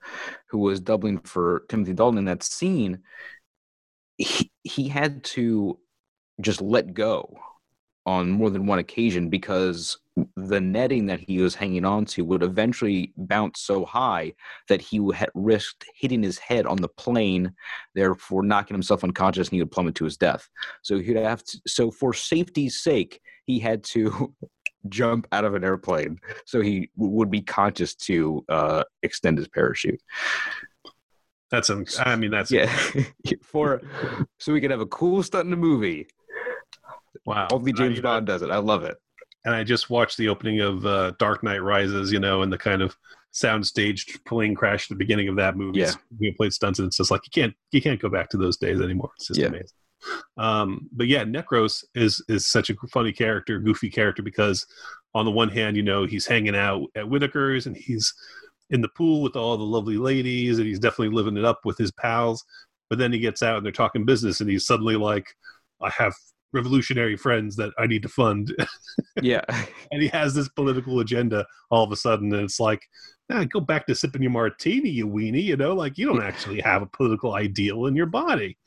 [0.50, 3.00] who was doubling for Timothy Dalton in that scene,
[4.18, 5.78] he, had to
[6.40, 7.38] just let go
[8.04, 9.98] on more than one occasion because
[10.36, 14.32] the netting that he was hanging on to would eventually bounce so high
[14.68, 17.52] that he would had risked hitting his head on the plane,
[17.94, 20.48] therefore knocking himself unconscious and he would plummet to his death.
[20.82, 24.34] So he'd have to, so for safety's sake, he had to
[24.88, 30.00] jump out of an airplane so he would be conscious to uh, extend his parachute.
[31.50, 32.66] That's a, i mean that's Yeah,
[33.42, 33.80] for
[34.38, 36.06] so we could have a cool stunt in the movie.
[37.24, 38.50] wow Only I- James know, Bond does it.
[38.50, 38.96] I love it.
[39.44, 42.58] and I just watched the opening of uh, Dark Knight Rises, you know, and the
[42.58, 42.96] kind of
[43.34, 45.80] soundstage plane crash at the beginning of that movie.
[45.80, 45.92] Yeah.
[46.18, 48.56] we played stunts, and it's just like you can't you can't go back to those
[48.56, 49.10] days anymore.
[49.16, 49.46] It's just Yeah.
[49.48, 49.68] amazing.
[50.36, 54.66] Um, but yeah, Necros is is such a funny character, goofy character because
[55.14, 58.12] on the one hand, you know, he's hanging out at Whitaker's and he's
[58.70, 61.78] in the pool with all the lovely ladies and he's definitely living it up with
[61.78, 62.44] his pals.
[62.88, 65.26] But then he gets out and they're talking business and he's suddenly like,
[65.80, 66.14] I have
[66.52, 68.54] revolutionary friends that I need to fund.
[69.22, 69.44] Yeah.
[69.90, 72.34] and he has this political agenda all of a sudden.
[72.34, 72.82] And it's like,
[73.32, 75.42] ah, go back to sipping your martini, you weenie.
[75.42, 78.58] You know, like you don't actually have a political ideal in your body.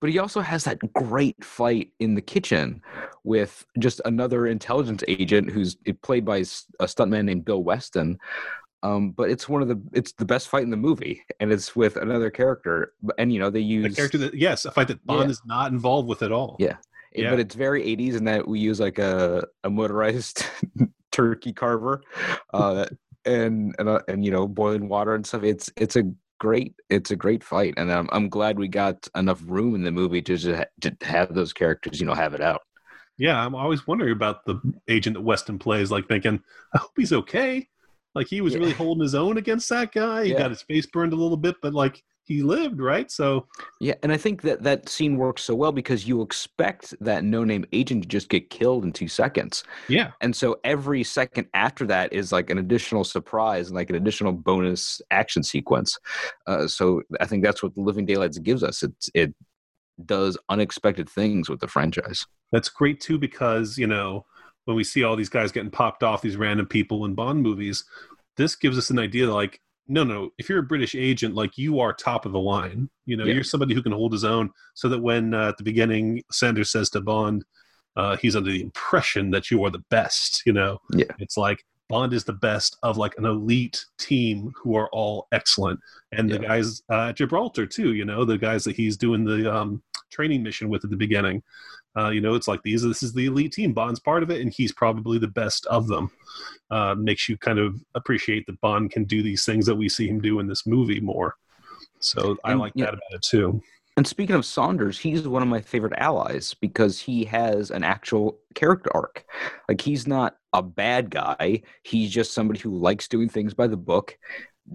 [0.00, 2.82] But he also has that great fight in the kitchen
[3.24, 8.18] with just another intelligence agent who's played by a stuntman named Bill Weston.
[8.82, 11.76] Um, but it's one of the it's the best fight in the movie, and it's
[11.76, 12.94] with another character.
[13.18, 15.30] And you know they use A character that, yes, a fight that Bond Yeah.
[15.30, 16.56] is not involved with at all.
[16.58, 16.76] Yeah.
[17.12, 17.30] It- Yeah.
[17.30, 20.44] but it's very 80s in that we use like a, a motorized
[21.12, 22.02] turkey carver
[22.54, 22.86] uh
[23.24, 26.04] and and, uh, and you know boiling water and stuff it's it's a
[26.40, 29.92] great it's a great fight and i'm, I'm glad we got enough room in the
[29.92, 32.62] movie to, just to have those characters you know have it out
[33.18, 36.40] Yeah, I'm always wondering about the agent that Weston plays, like thinking,
[36.74, 37.68] I hope he's okay.
[38.14, 38.60] Like he was Yeah.
[38.60, 40.24] really holding his own against that guy.
[40.24, 40.38] He Yeah.
[40.38, 43.10] got his face burned a little bit, but like he lived, right?
[43.10, 43.46] So
[43.80, 47.44] yeah and i think that that scene works so well because you expect that no
[47.44, 51.86] name agent to just get killed in two seconds yeah, and so every second after
[51.86, 55.98] that is like an additional surprise and like an additional bonus action sequence
[56.46, 59.34] uh, so i think that's what the living daylights gives us it it
[60.06, 64.24] does unexpected things with the franchise that's great too because you know
[64.64, 67.84] when we see all these guys getting popped off, these random people in Bond movies,
[68.36, 69.60] this gives us an idea like.
[69.90, 70.30] No, no.
[70.38, 72.88] If you're a British agent, like you are top of the line.
[73.06, 73.34] You know, Yeah.
[73.34, 74.50] you're somebody who can hold his own.
[74.74, 77.44] So that when uh, at the beginning Saunders says to Bond,
[77.96, 80.42] uh, he's under the impression that you are the best.
[80.46, 81.06] You know, Yeah.
[81.18, 85.80] it's like Bond is the best of like an elite team who are all excellent,
[86.12, 87.92] and the guys uh, at Gibraltar too.
[87.94, 91.42] You know, the guys that he's doing the um, training mission with at the beginning.
[91.96, 92.82] Uh, you know, it's like these.
[92.82, 93.72] This is the elite team.
[93.72, 96.10] Bond's part of it, and he's probably the best of them.
[96.70, 100.06] Uh, makes you kind of appreciate that Bond can do these things that we see
[100.08, 101.34] him do in this movie more.
[101.98, 102.86] So I And, like yeah.
[102.86, 103.60] that about it too.
[103.96, 108.38] and speaking of saunders he's one of my favorite allies because he has an actual
[108.54, 109.24] character arc
[109.68, 113.76] like he's not a bad guy he's just somebody who likes doing things by the
[113.76, 114.16] book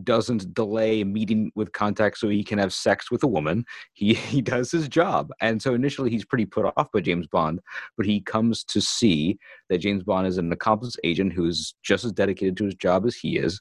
[0.04, 3.66] doesn't delay meeting with contact so he can have sex with a woman.
[3.94, 5.32] He he does his job.
[5.42, 7.60] And so initially he's pretty put off by James Bond,
[7.98, 9.38] but he comes to see
[9.70, 13.16] that James Bond is an accomplice agent who's just as dedicated to his job as
[13.16, 13.60] he is.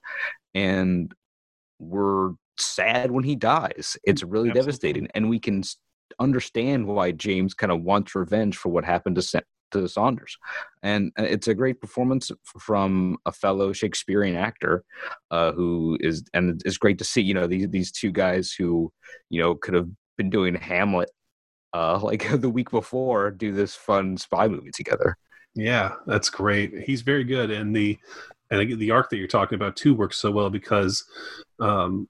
[0.54, 1.12] And
[1.78, 3.96] we're sad when he dies.
[4.04, 4.60] It's really Absolutely.
[4.60, 5.08] devastating.
[5.14, 5.62] And we can
[6.18, 9.22] understand why James kind of wants revenge for what happened to
[9.82, 10.36] to Saunders.
[10.82, 14.84] And uh, it's a great performance from a fellow Shakespearean actor
[15.30, 18.92] uh, who is, and it's great to see, you know, these, these two guys who,
[19.30, 21.10] you know, could have been doing Hamlet
[21.74, 25.16] uh, like the week before do this fun spy movie together.
[25.54, 26.80] Yeah, that's great.
[26.80, 27.96] He's very good, and the
[28.50, 31.04] and the arc that you're talking about too works so well because
[31.60, 32.08] um,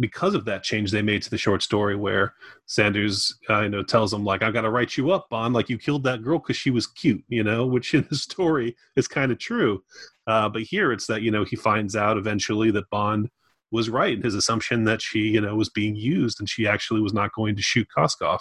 [0.00, 2.34] because of that change they made to the short story where
[2.66, 5.54] Saunders, uh, you know, tells him like, "I've got to write you up, Bond.
[5.54, 8.76] Like you killed that girl because she was cute," you know, which in the story
[8.96, 9.84] is kind of true.
[10.26, 13.28] Uh, but here it's that you know he finds out eventually that Bond
[13.70, 17.00] was right in his assumption that she, you know, was being used and she actually
[17.00, 18.40] was not going to shoot Koskov.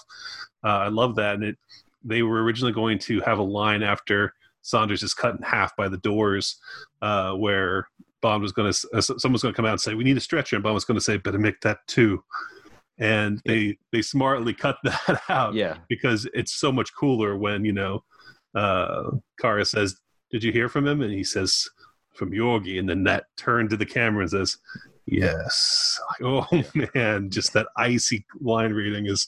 [0.64, 1.58] Uh, I love that, and it.
[2.02, 5.90] They were originally going to have a line after Saunders is cut in half by
[5.90, 6.58] the doors,
[7.02, 7.90] uh, where
[8.22, 10.22] Bond was going to, uh, someone's going to come out and say, "We need a
[10.22, 12.24] stretcher," and Bond was going to say, "Better make that too."
[12.98, 15.78] And they they smartly cut that out Yeah.
[15.88, 18.04] because it's so much cooler when you know
[18.56, 19.98] uh, Kara says,
[20.32, 21.70] "Did you hear from him?" And he says,
[22.14, 24.58] "From Yorgi," and then that turned to the camera and says,
[25.06, 26.22] "Yes." Like,
[26.54, 26.64] oh
[26.96, 29.28] man, just that icy line reading is,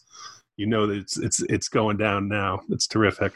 [0.58, 2.62] you know, that it's it's it's going down now.
[2.69, 3.34] It's terrific.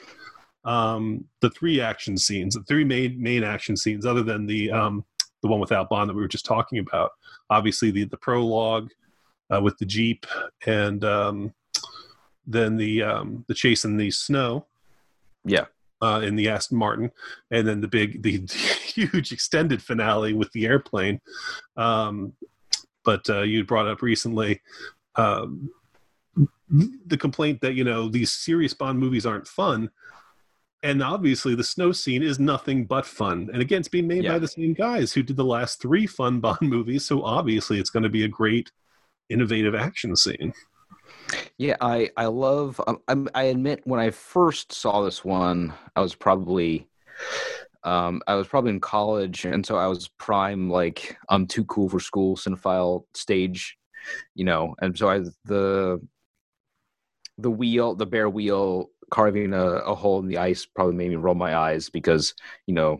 [0.65, 5.05] Um, the three action scenes, the three main main action scenes, other than the um,
[5.45, 7.11] the one without Bond that we were just talking about.
[7.49, 8.89] Obviously, the the prologue
[9.53, 10.25] uh, with the jeep
[10.65, 11.53] and um,
[12.47, 14.65] then the um, the chase in the snow
[15.45, 15.65] Yeah.
[16.01, 17.11] uh, in the Aston Martin,
[17.51, 18.41] and then the big, the,
[18.95, 21.19] huge extended finale with the airplane.
[21.77, 22.33] Um,
[23.03, 24.61] but uh, you brought up recently
[25.15, 25.69] um,
[27.05, 29.91] the complaint that you know these serious Bond movies aren't fun,
[30.85, 33.49] and obviously the snow scene is nothing but fun.
[33.51, 36.39] And again, it's being made by the same guys who did the last three fun
[36.45, 38.71] Bond movies, so obviously it's going to be a great,
[39.29, 40.53] innovative action scene.
[41.57, 42.79] Yeah, I I love.
[43.07, 46.87] Um, I admit when I first saw this one, I was probably,
[47.83, 51.89] um, I was probably in college, and so I was prime like I'm too cool
[51.89, 53.75] for school cinephile stage,
[54.35, 55.99] you know, and so I the
[57.37, 61.15] the wheel, the bare wheel carving a, a hole in the ice probably made me
[61.15, 62.33] roll my eyes because
[62.67, 62.99] you know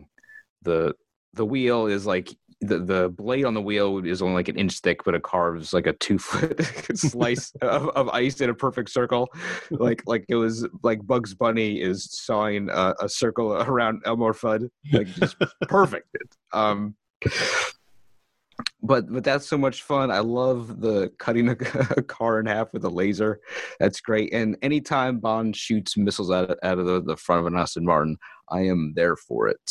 [0.62, 0.94] the
[1.34, 4.80] the wheel is like the, the blade on the wheel is only like an inch
[4.80, 6.60] thick, but it carves like a two foot
[6.96, 9.28] slice of, of ice in a perfect circle.
[9.70, 14.68] Like like it was like Bugs Bunny is sawing a, a circle around Elmer Fudd,
[14.92, 15.36] like just
[15.68, 16.08] perfect.
[16.52, 16.96] Um,
[18.82, 20.10] but but that's so much fun.
[20.10, 21.52] I love the cutting a,
[21.96, 23.40] a, car in half with a laser.
[23.80, 24.32] That's great.
[24.32, 27.84] And anytime Bond shoots missiles out of, out of the, the front of an Aston
[27.84, 28.16] Martin,
[28.50, 29.70] I am there for it.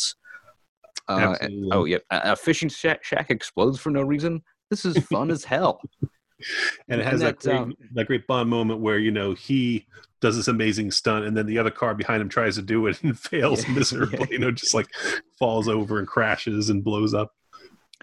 [1.08, 1.36] Uh,
[1.70, 4.42] oh yeah, a, a fishing shack, shack, explodes for no reason.
[4.70, 5.80] This is fun as hell.
[6.88, 9.34] And it has and that, that, great, um, that great Bond moment where you know
[9.34, 9.86] he
[10.20, 13.02] does this amazing stunt, and then the other car behind him tries to do it
[13.02, 14.18] and fails yeah, miserably.
[14.20, 14.26] Yeah.
[14.30, 14.88] You know, just like
[15.38, 17.32] falls over and crashes and blows up.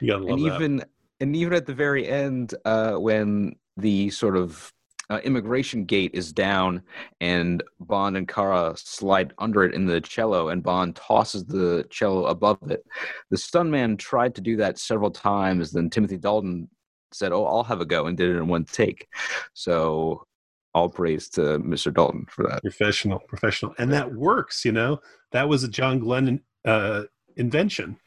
[0.02, 0.90] You gotta love and even that.
[1.20, 4.72] and even at the very end, uh, when the sort of
[5.10, 6.82] uh, immigration gate is down
[7.22, 12.26] and Bond and Kara slide under it in the cello and Bond tosses the cello
[12.26, 12.84] above it.
[13.30, 15.72] The stuntman tried to do that several times.
[15.72, 16.70] Then Timothy Dalton
[17.12, 19.08] said, Oh, I'll have a go and did it in one take.
[19.54, 20.26] So
[20.74, 21.94] all praise to Mr.
[21.94, 22.62] Dalton for that.
[22.62, 23.76] Professional, professional.
[23.78, 25.00] And that works, you know.
[25.32, 27.04] That was a John Glen uh,
[27.36, 27.98] invention.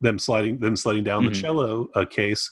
[0.00, 1.32] Them sliding them sliding down mm-hmm.
[1.32, 2.50] the cello uh, case.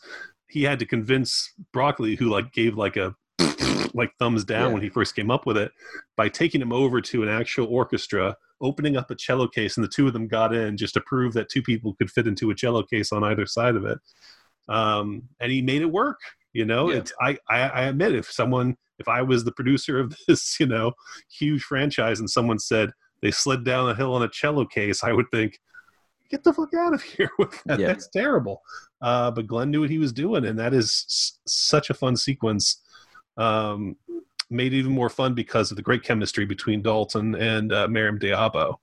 [0.48, 3.14] He had to convince Broccoli, who like gave like a
[3.94, 4.72] like thumbs down yeah.
[4.72, 5.72] when he first came up with it
[6.16, 9.88] by taking him over to an actual orchestra opening up a cello case and the
[9.88, 12.54] two of them got in just to prove that two people could fit into a
[12.54, 13.98] cello case on either side of it
[14.68, 16.18] um, and he made it work
[16.52, 16.98] you know yeah.
[16.98, 20.66] it's I, I i admit if someone if i was the producer of this you
[20.66, 20.92] know
[21.30, 25.12] huge franchise and someone said they slid down a hill on a cello case i
[25.12, 25.58] would think
[26.30, 27.86] get the fuck out of here with that yeah.
[27.86, 28.62] that's terrible
[29.02, 32.16] uh, but glen knew what he was doing and that is s- such a fun
[32.16, 32.82] sequence
[33.36, 33.96] um,
[34.50, 38.76] made even more fun because of the great chemistry between Dalton and uh, Maryam d'Abo,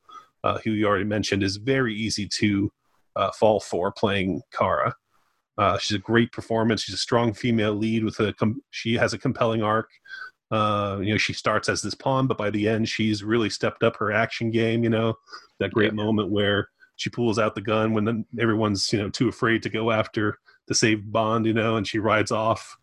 [0.43, 2.71] uh, who you already mentioned is very easy to
[3.15, 4.95] uh, fall for playing Kara.
[5.57, 6.83] Uh, she's a great performance.
[6.83, 9.89] She's a strong female lead with a com- she has a compelling arc.
[10.49, 13.83] Uh, you know, she starts as this pawn, but by the end, she's really stepped
[13.83, 14.83] up her action game.
[14.83, 15.13] You know,
[15.59, 16.03] that great yeah.
[16.03, 16.69] moment where
[17.01, 20.37] she pulls out the gun when everyone's you know too afraid to go after
[20.67, 21.47] to save Bond.
[21.47, 22.77] You know, and she rides off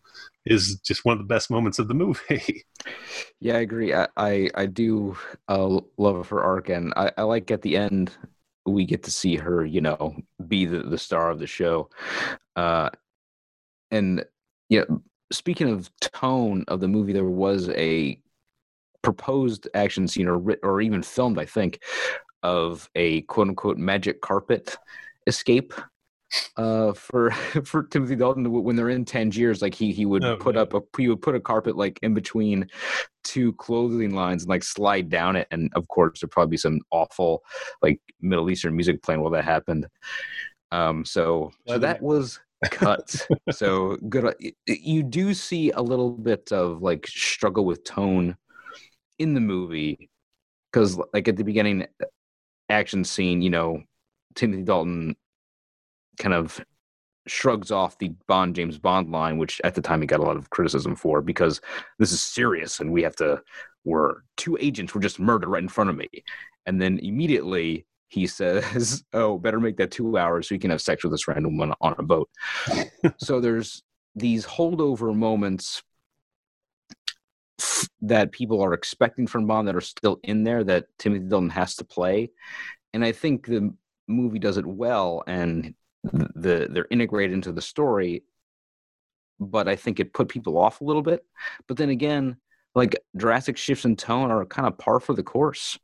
[0.45, 2.65] is just one of the best moments of the movie.
[3.39, 3.93] yeah, I agree.
[3.93, 8.11] I I, I do uh, love her arc, and I, I like at the end
[8.65, 10.15] we get to see her, you know,
[10.47, 11.89] be the, the star of the show.
[12.57, 12.89] Uh,
[13.89, 14.25] and
[14.67, 14.83] yeah,
[15.31, 18.21] speaking of tone of the movie, there was a
[19.01, 21.79] proposed action scene or or even filmed, I think,
[22.43, 24.77] of a quote unquote magic carpet
[25.27, 25.73] escape
[26.57, 27.31] uh, for
[27.63, 30.81] for Timothy Dalton when they're in Tangiers, like he he would oh, put up a
[30.97, 32.67] he would put a carpet like in between
[33.23, 36.79] two clothing lines and like slide down it, and of course there'd probably be some
[36.91, 37.43] awful
[37.81, 39.87] like Middle Eastern music playing while that happened.
[40.71, 43.27] Um, so so that was cut.
[43.51, 44.25] so good.
[44.25, 44.33] Uh,
[44.67, 48.35] you do see a little bit of like struggle with tone
[49.17, 50.09] in the movie
[50.71, 51.85] because like at the beginning
[52.69, 53.83] action scene, you know,
[54.35, 55.15] Timothy Dalton
[56.19, 56.63] kind of
[57.27, 60.37] shrugs off the Bond James Bond line, which at the time he got a lot
[60.37, 61.61] of criticism for because
[61.97, 63.41] this is serious and we have to.
[63.85, 66.09] We're two agents were just murdered right in front of me,
[66.65, 70.81] and then immediately he says, "Oh, better make that two hours so you can have
[70.81, 72.29] sex with this random one on a boat."
[73.17, 73.83] so there's
[74.15, 75.81] these holdover moments
[78.01, 81.75] that people are expecting from Bond that are still in there that Timothy Dalton has
[81.77, 82.31] to play,
[82.93, 83.73] and I think the
[84.07, 88.23] movie does it well and the they're integrated into the story
[89.39, 91.23] but i think it put people off a little bit.
[91.67, 92.37] But then again
[92.75, 95.77] like drastic shifts in tone are kind of par for the course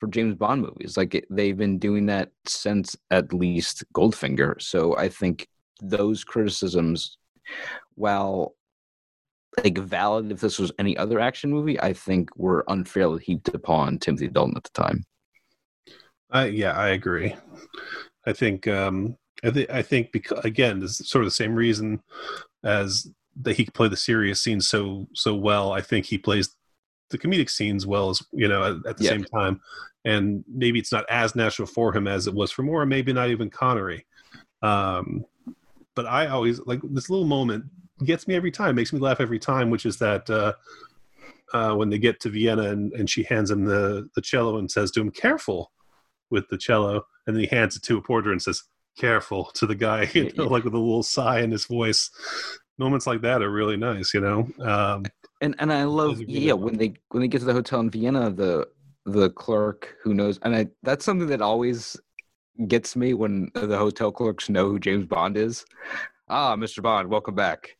[0.00, 0.96] for james bond movies.
[0.96, 4.60] Like they've been doing that since at least goldfinger.
[4.60, 5.48] So i think
[5.80, 7.18] those criticisms
[7.94, 8.54] while
[9.64, 13.98] like valid if this was any other action movie i think were unfairly heaped upon
[13.98, 15.04] timothy dalton at the time
[16.34, 17.34] uh, yeah i agree
[18.26, 21.54] i think um I, th- I think because again, this is sort of the same
[21.54, 22.02] reason
[22.64, 23.10] as
[23.42, 25.72] that he could play the serious scenes so so well.
[25.72, 26.54] I think he plays
[27.10, 29.10] the comedic scenes well as you know at, at the yeah.
[29.10, 29.60] same time,
[30.04, 33.30] and maybe it's not as natural for him as it was for Moore, maybe not
[33.30, 34.06] even Connery.
[34.62, 35.24] Um,
[35.94, 37.64] but I always like this little moment
[38.04, 40.52] gets me every time, makes me laugh every time, which is that uh,
[41.52, 44.70] uh, when they get to Vienna and, and she hands him the the cello and
[44.70, 45.72] says to him, "Careful."
[46.30, 48.62] with the cello, and then he hands it to a porter and says,
[48.98, 50.50] careful to the guy, you know, yeah.
[50.50, 52.10] like with a little sigh in his voice.
[52.76, 54.48] Moments like that are really nice, you know.
[54.60, 55.04] Um,
[55.40, 58.30] and and I love yeah when they when they get to the hotel in Vienna,
[58.30, 58.68] the
[59.04, 61.96] the clerk who knows, and I that's something that always
[62.66, 65.64] gets me when the hotel clerks know who James Bond is.
[66.28, 66.82] Ah, Mr.
[66.82, 67.76] Bond, welcome back.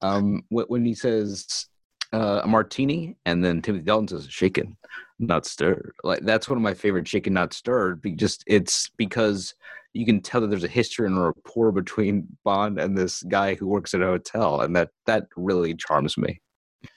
[0.00, 1.66] Um, when he says
[2.12, 4.76] uh, a martini, and then Timothy Dalton says shaken,
[5.18, 5.92] not stirred.
[6.04, 8.02] Like that's one of my favorite shaken, not stirred.
[8.16, 9.54] Just it's because
[9.92, 13.54] you can tell that there's a history and a rapport between Bond and this guy
[13.54, 16.40] who works at a hotel, and that that really charms me.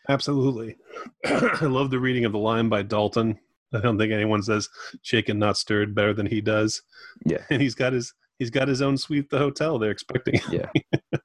[0.10, 0.78] Absolutely,
[1.26, 3.38] I love the reading of the line by Dalton.
[3.74, 4.70] I don't think anyone says
[5.02, 6.82] shaken, not stirred better than he does.
[7.26, 9.80] Yeah, and he's got his he's got his own suite at the hotel.
[9.80, 10.40] They're expecting.
[10.50, 10.70] Yeah.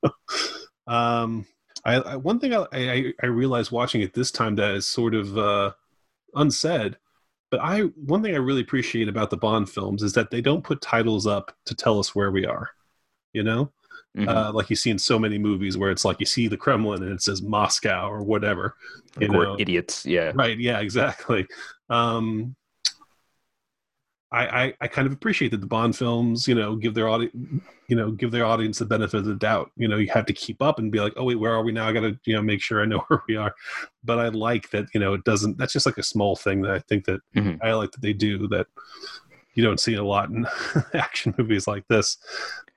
[0.87, 1.47] um,
[1.87, 5.15] I, I, one thing I, I I realized watching it this time that is sort
[5.15, 5.73] of uh,
[6.35, 6.99] unsaid
[7.51, 10.65] but I one thing I really appreciate about the Bond films is that they don't
[10.65, 12.71] put titles up to tell us where we are.
[13.33, 13.73] You know,
[14.17, 14.29] mm-hmm.
[14.29, 17.03] uh, like you see in so many movies where it's like you see the Kremlin
[17.03, 18.75] and it says Moscow or whatever.
[19.21, 19.57] You know?
[19.59, 20.05] idiots.
[20.05, 20.33] Yeah.
[20.35, 20.59] Right.
[20.59, 20.81] Yeah.
[20.81, 21.47] Exactly.
[21.89, 22.57] Um,
[24.33, 27.63] I, I, I kind of appreciate that the Bond films, you know, give their audience,
[27.89, 29.71] you know, give their audience the benefit of the doubt.
[29.77, 31.73] You know, you have to keep up and be like, oh wait, where are we
[31.73, 31.87] now?
[31.87, 33.55] I got to, you know, make sure I know where we are.
[34.05, 35.59] But I like that, you know, it doesn't.
[35.59, 37.57] That's just like a small thing that I think that mm-hmm.
[37.63, 38.67] I like that they do that
[39.55, 40.47] you don't see a lot in
[40.95, 42.19] action movies like this.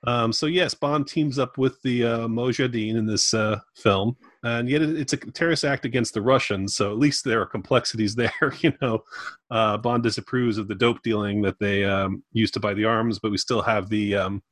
[0.04, 4.68] Um, so yes, Bond teams up with the uh, Mujahideen in this uh, film and
[4.68, 6.74] yet it's a terrorist act against the Russians.
[6.74, 8.54] So at least there are complexities there.
[8.60, 9.04] You know,
[9.50, 13.18] uh, Bond disapproves of the dope dealing that they um, used to buy the arms,
[13.18, 14.16] but we still have the.
[14.16, 14.42] Um,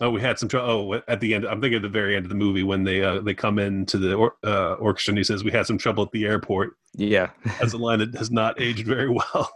[0.00, 0.94] oh, we had some trouble.
[0.94, 3.02] Oh, at the end, I'm thinking at the very end of the movie when they
[3.02, 6.04] uh, they come into the or- uh, orchestra and he says we had some trouble
[6.04, 6.74] at the airport.
[6.94, 7.30] Yeah,
[7.60, 9.50] that's a line that has not aged very well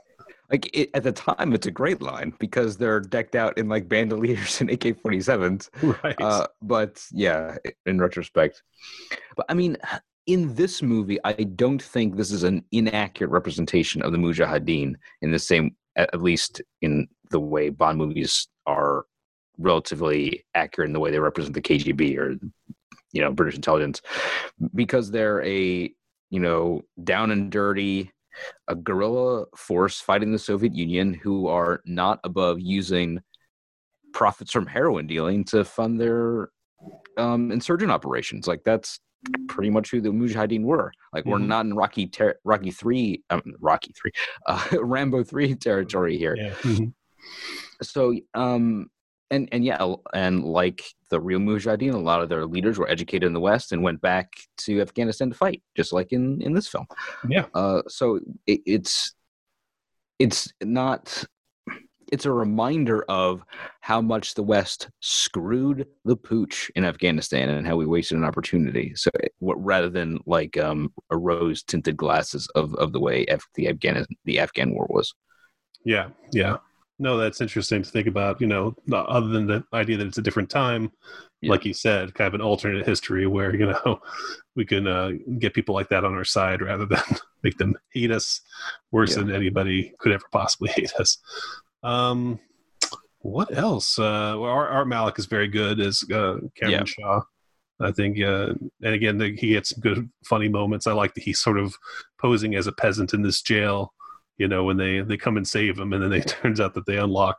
[0.53, 3.89] like it, at the time it's a great line because they're decked out in like
[3.89, 5.69] bandoliers and ak-47s
[6.05, 6.21] right.
[6.21, 8.63] uh, but yeah in retrospect.
[9.37, 9.77] But i mean
[10.27, 15.33] in this movie i don't think this is an inaccurate representation of the mujahideen in
[15.33, 19.07] the same at least in the way bond movies are
[19.59, 22.37] relatively accurate in the way they represent the kgb or
[23.13, 24.01] you know british intelligence
[24.75, 25.93] because they're a
[26.31, 28.11] you know down and dirty
[28.69, 33.21] a guerrilla force fighting the Soviet Union who are not above using
[34.13, 36.51] profits from heroin dealing to fund their
[37.17, 38.47] um, insurgent operations.
[38.47, 39.01] Like that's
[39.49, 40.93] pretty much who the Mujahideen were.
[41.13, 41.31] Like mm-hmm.
[41.31, 44.13] we're not in Rocky ter- Rocky three, um, Rocky three,
[44.47, 46.37] uh, Rambo three territory here.
[46.37, 46.51] Yeah.
[46.51, 46.89] Mm-hmm.
[47.83, 48.91] So um,
[49.31, 53.27] and and yeah, and like the real Mujahideen, a lot of their leaders were educated
[53.27, 56.67] in the West and went back to Afghanistan to fight, just like in in this
[56.67, 56.87] film.
[57.29, 57.45] Yeah.
[57.55, 59.15] Uh, so it, it's
[60.19, 61.23] it's not
[62.11, 63.45] it's a reminder of
[63.81, 68.95] how much the West screwed the pooch in Afghanistan and how we wasted an opportunity.
[68.95, 69.11] So
[69.41, 74.39] rather than like um, a rose tinted glasses of, of the way the Afghan the
[74.41, 75.15] Afghan war was.
[75.85, 76.57] Yeah, yeah
[77.03, 78.41] no, that's interesting to think about.
[78.41, 80.93] You know, other than the idea that it's a different time,
[81.41, 81.51] yeah.
[81.51, 84.01] like you said, kind of an alternate history where you know
[84.57, 87.03] we can uh, get people like that on our side rather than
[87.43, 88.41] make them hate us
[88.93, 89.25] worse yeah.
[89.25, 91.19] than anybody could ever possibly hate us.
[91.83, 92.39] Um,
[93.19, 93.99] what else?
[93.99, 96.85] Uh, well, Art, Art Malik is very good as uh, Kamran yeah.
[96.85, 97.23] Shah.
[97.81, 100.87] I think, uh, and again, the, he gets some good, funny moments.
[100.87, 101.75] I like that he's sort of
[102.21, 103.93] posing as a peasant in this jail
[104.39, 106.87] you know when they they come and save him and then it turns out that
[106.87, 107.37] they unlock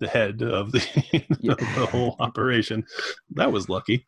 [0.00, 0.80] the head of the,
[1.40, 1.54] yeah.
[1.54, 2.84] the whole operation.
[3.30, 4.06] That was lucky.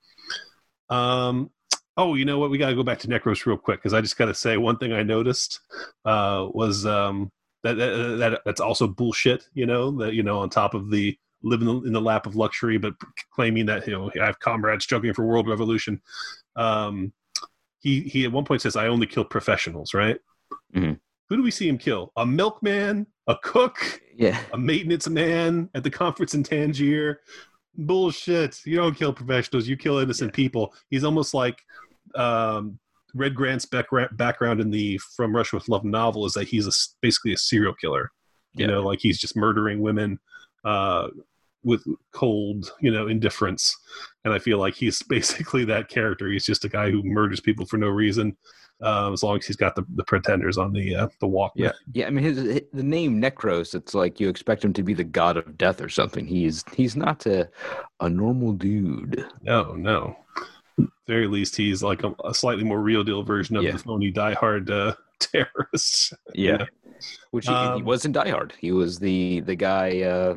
[0.88, 1.50] Um
[1.96, 2.50] oh you know what?
[2.50, 4.56] We got to go back to necros real quick because i just got to say
[4.56, 5.60] one thing i noticed
[6.04, 7.30] uh was um
[7.64, 11.16] that, that, that that's also bullshit you know that you know on top of the
[11.42, 12.94] living in the lap of luxury but
[13.34, 16.00] claiming that you know i have comrades struggling for world revolution.
[16.54, 17.12] Um
[17.80, 20.18] he he at one point says i only kill professionals right?
[20.74, 20.94] Mm-hmm
[21.28, 22.12] who do we see him kill?
[22.16, 27.20] A milkman, a cook, yeah, a maintenance man at the conference in Tangier.
[27.74, 28.60] Bullshit!
[28.64, 30.36] You don't kill professionals; you kill innocent yeah.
[30.36, 30.74] people.
[30.88, 31.60] He's almost like
[32.14, 32.78] um,
[33.14, 37.32] Red Grant's background in the From Russia with Love novel is that he's a, basically
[37.32, 38.10] a serial killer.
[38.54, 38.72] You yeah.
[38.72, 40.18] know, like he's just murdering women
[40.64, 41.08] uh,
[41.64, 43.76] with cold, you know, indifference.
[44.24, 46.30] And I feel like he's basically that character.
[46.30, 48.36] He's just a guy who murders people for no reason
[48.82, 51.52] um, as long as he's got the, the pretenders on the uh, the walk.
[51.56, 52.06] Yeah, yeah.
[52.06, 53.74] I mean, his, his, the name Necros.
[53.74, 56.26] It's like you expect him to be the god of death or something.
[56.26, 57.48] He's he's not a
[58.00, 59.26] a normal dude.
[59.42, 60.16] No, no.
[61.06, 63.72] very least, he's like a, a, slightly more real deal version of yeah.
[63.72, 66.12] the phony Die Hard uh, terrorists.
[66.34, 66.66] Yeah,
[67.30, 68.52] which he, um, he was in Die Hard.
[68.58, 70.00] He was the the guy.
[70.02, 70.36] Uh,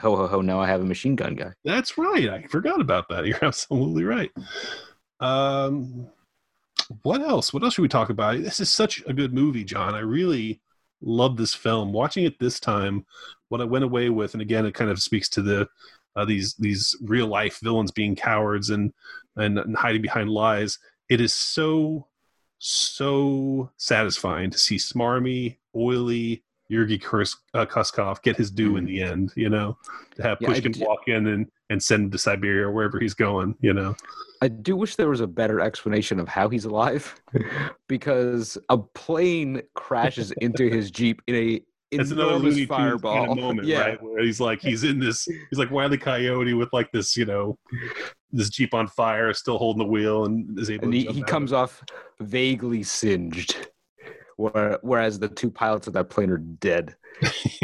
[0.00, 0.40] ho ho ho!
[0.40, 1.52] Now I have a machine gun guy.
[1.64, 2.28] That's right.
[2.28, 3.26] I forgot about that.
[3.26, 4.32] You're absolutely right.
[5.20, 6.08] Um,
[7.02, 7.52] what else?
[7.52, 8.42] What else should we talk about?
[8.42, 9.94] This is such a good movie, John.
[9.94, 10.60] I really
[11.00, 11.92] love this film.
[11.92, 13.04] Watching it this time,
[13.48, 15.68] what I went away with, and again, it kind of speaks to the
[16.16, 18.92] uh, these these real life villains being cowards and,
[19.36, 20.78] and and hiding behind lies.
[21.08, 22.06] It is so
[22.58, 29.00] so satisfying to see smarmy, oily Yurgi Kurs, uh, Koskov get his due in the
[29.00, 29.32] end.
[29.36, 29.76] You know,
[30.16, 33.14] to have Yeah, Pushkin walk in and and send him to Siberia or wherever he's
[33.14, 33.54] going.
[33.60, 33.94] You know,
[34.42, 37.14] I do wish there was a better explanation of how he's alive,
[37.88, 41.60] because a plane crashes into his jeep in a
[41.90, 43.26] it's another Looney fireball.
[43.26, 44.02] kind of moment, yeah, right?
[44.02, 47.58] Where he's like, he's in this, he's like Wiley Coyote with like this, you know,
[48.30, 50.84] this jeep on fire, still holding the wheel, and is able.
[50.84, 51.82] and to he, he comes off
[52.20, 53.68] vaguely singed,
[54.38, 56.94] where, whereas the two pilots of that plane are dead.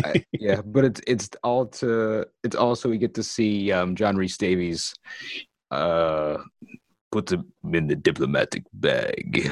[0.04, 4.16] I- yeah, but it's it's all to it's also we get to see um, John
[4.16, 4.92] Rhys-Davies
[5.70, 6.38] uh,
[7.12, 9.50] puts him in the diplomatic bag,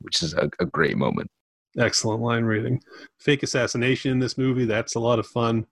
[0.00, 1.30] which is a, a great moment.
[1.78, 2.80] Excellent line reading.
[3.20, 4.64] Fake assassination in this movie.
[4.64, 5.66] That's a lot of fun.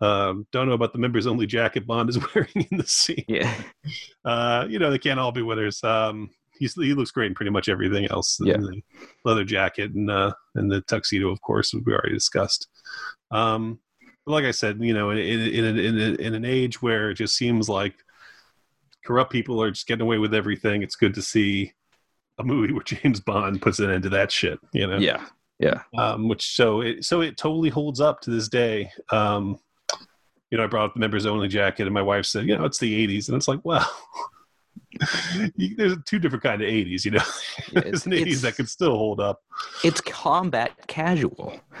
[0.00, 3.24] Um, don't know about the members only jacket Bond is wearing in the scene.
[3.28, 3.54] Yeah,
[4.24, 5.82] Uh, you know, they can't all be winners.
[5.84, 8.38] Um, he's, he looks great in pretty much everything else.
[8.42, 8.56] Yeah.
[8.56, 8.82] The
[9.24, 12.68] leather jacket and, uh, and the tuxedo, of course, we already discussed.
[13.30, 13.80] Um,
[14.24, 17.14] but like I said, you know, in, in, in, in, in an age where it
[17.14, 17.94] just seems like
[19.04, 21.72] corrupt people are just getting away with everything, it's good to see
[22.38, 24.98] a movie where James Bond puts an end to that shit, you know?
[24.98, 25.24] yeah,
[25.58, 25.82] yeah.
[25.96, 28.90] um, which so it so it totally holds up to this day.
[29.10, 29.58] Um,
[30.50, 32.64] you know, I brought up the members only jacket, and my wife said, "You know,
[32.64, 33.88] it's the '80s," and it's like, well,
[35.56, 37.04] you- there's two different kind of '80s.
[37.04, 37.22] You know,
[37.72, 39.40] Yeah, there's it's- an '80s that could still hold up,
[39.84, 41.58] It's combat casual.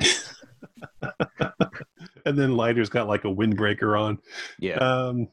[2.24, 4.18] and then Leiter's got like a windbreaker on.
[4.58, 5.28] Yeah, Um,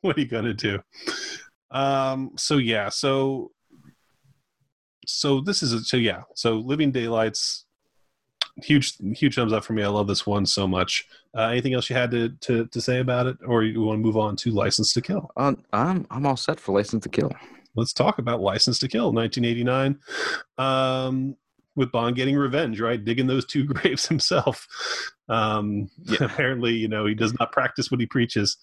[0.00, 0.80] what are you gonna do?
[1.70, 3.50] Um, so yeah, so
[5.06, 7.65] so this is a, so yeah, so Living Daylights,
[8.62, 9.82] huge huge thumbs up for me.
[9.82, 11.06] I love this one so much.
[11.36, 14.02] Uh, anything else you had to, to to say about it, or you want to
[14.02, 15.30] move on to License to Kill?
[15.36, 17.30] Um, I'm I'm all set for License to Kill.
[17.74, 19.98] Let's talk about License to Kill, 1989.
[20.58, 21.36] Um,
[21.74, 23.02] with Bond getting revenge, right?
[23.02, 24.66] Digging those two graves himself.
[25.28, 26.24] Um, Yeah.
[26.24, 28.56] Apparently, you know, he does not practice what he preaches.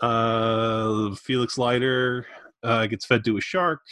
[0.00, 2.26] Uh, Felix Leiter
[2.64, 3.82] uh, gets fed to a shark.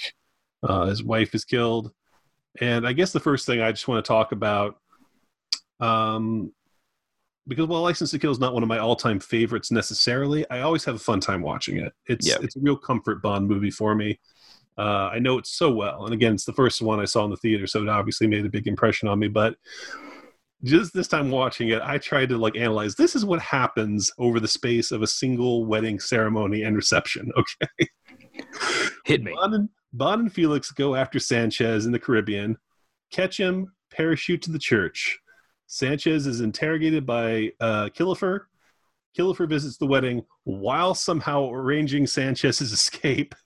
[0.63, 1.93] Uh, his wife is killed.
[2.61, 4.77] And I guess the first thing I just want to talk about,
[5.81, 6.53] um,
[7.49, 10.85] because while License to Kill is not one of my all-time favorites necessarily, I always
[10.85, 11.93] have a fun time watching it.
[12.07, 12.37] It's Yeah.
[12.43, 14.21] it's a real comfort Bond movie for me.
[14.79, 17.31] Uh, I know it so well, and again, it's the first one I saw in
[17.31, 19.29] the theater, so it obviously made a big impression on me.
[19.29, 19.57] But
[20.63, 22.95] just this time watching it, I tried to like analyze.
[22.95, 27.31] This is what happens over the space of a single wedding ceremony and reception.
[27.37, 27.89] Okay,
[29.05, 29.33] Hit me.
[29.35, 32.57] Bond and, Bond and Felix go after Sanchez in the Caribbean,
[33.11, 35.19] catch him, parachute to the church.
[35.73, 38.41] Sanchez is interrogated by uh, Killifer.
[39.17, 43.37] Killifer visits the wedding while somehow arranging Sanchez's escape.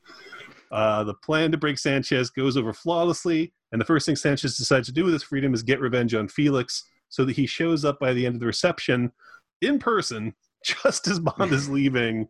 [0.72, 4.86] Uh, the plan to break Sanchez goes over flawlessly, and the first thing Sanchez decides
[4.86, 8.00] to do with his freedom is get revenge on Felix, so that he shows up
[8.00, 9.12] by the end of the reception
[9.60, 12.26] in person just as Bond is leaving.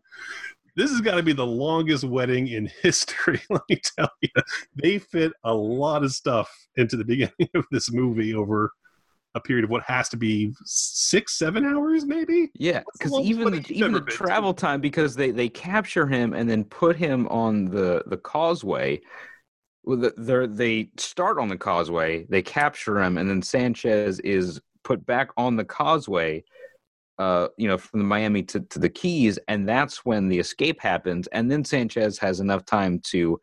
[0.75, 3.41] This has got to be the longest wedding in history.
[3.49, 4.29] Let me tell you,
[4.75, 8.73] they fit a lot of stuff into the beginning of this movie over
[9.35, 12.49] a period of what has to be six, seven hours, maybe.
[12.55, 14.17] Yeah, because even the, even the been to?
[14.17, 19.01] travel time because they they capture him and then put him on the the causeway.
[19.83, 25.05] Well, they're- they start on the causeway, they capture him, and then Sanchez is put
[25.05, 26.43] back on the causeway.
[27.17, 30.81] Uh, you know, from the Miami to, to the Keys, and that's when the escape
[30.81, 31.27] happens.
[31.27, 33.39] And then Sanchez has enough time to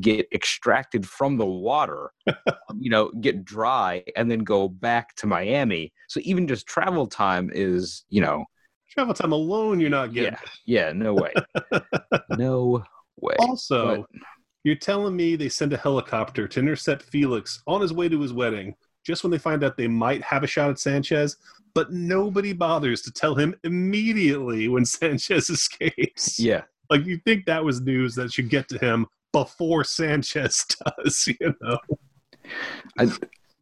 [0.00, 2.10] get extracted from the water,
[2.78, 5.92] you know, get dry, and then go back to Miami.
[6.08, 8.44] So even just travel time is, you know,
[8.88, 10.38] Travel time alone, you're not getting.
[10.64, 11.32] yeah, yeah, no way,
[12.38, 12.82] no
[13.20, 13.34] way.
[13.40, 14.20] Also, But-
[14.64, 18.32] you're telling me they send a helicopter to intercept Felix on his way to his
[18.32, 18.74] wedding
[19.04, 21.36] just when they find out they might have a shot at Sanchez,
[21.74, 26.40] but nobody bothers to tell him immediately when Sanchez escapes.
[26.40, 29.06] Yeah, Like you think that was news that should get to him
[29.36, 30.64] before Sanchez
[31.04, 31.78] does, you know?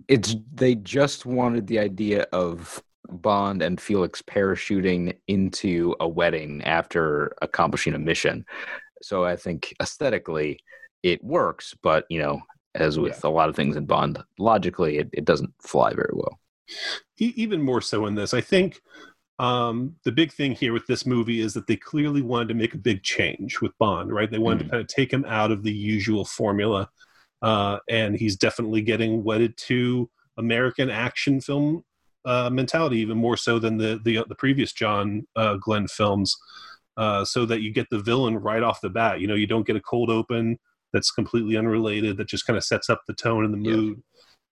[0.07, 7.35] it's they just wanted the idea of Bond and Felix parachuting into a wedding after
[7.43, 8.45] accomplishing a mission.
[9.03, 10.61] So I think aesthetically
[11.03, 12.41] it works, but you know,
[12.77, 16.39] as with a lot of things in Bond, logically it, it doesn't fly very well.
[17.19, 18.33] Even more so in this.
[18.33, 18.81] I think
[19.39, 22.75] um, the big thing here with this movie is that they clearly wanted to make
[22.75, 24.31] a big change with Bond, right?
[24.31, 26.89] They wanted to kind of take him out of the usual formula.
[27.45, 30.09] uh, and he's definitely getting wedded to
[30.39, 31.85] American action film
[32.25, 36.37] uh, mentality, even more so than the the, the previous John uh, Glen films.
[36.97, 39.21] Uh, so that you get the villain right off the bat.
[39.21, 40.59] You know, you don't get a cold open
[40.93, 43.97] that's completely unrelated that just kind of sets up the tone and the mood.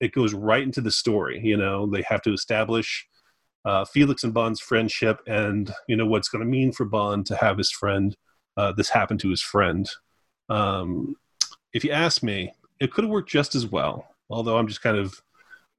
[0.01, 0.07] Yeah.
[0.09, 1.41] It goes right into the story.
[1.43, 3.07] You know, they have to establish
[3.65, 7.37] uh, Felix and Bond's friendship, and you know what's going to mean for Bond to
[7.37, 8.17] have his friend.
[8.57, 9.89] Uh, this happen to his friend.
[10.49, 11.17] Um,
[11.73, 14.07] if you ask me, it could have worked just as well.
[14.29, 15.21] Although I'm just kind of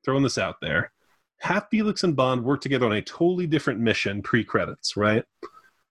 [0.04, 0.92] throwing this out there.
[1.40, 5.24] Have Felix and Bond work together on a totally different mission pre-credits, right?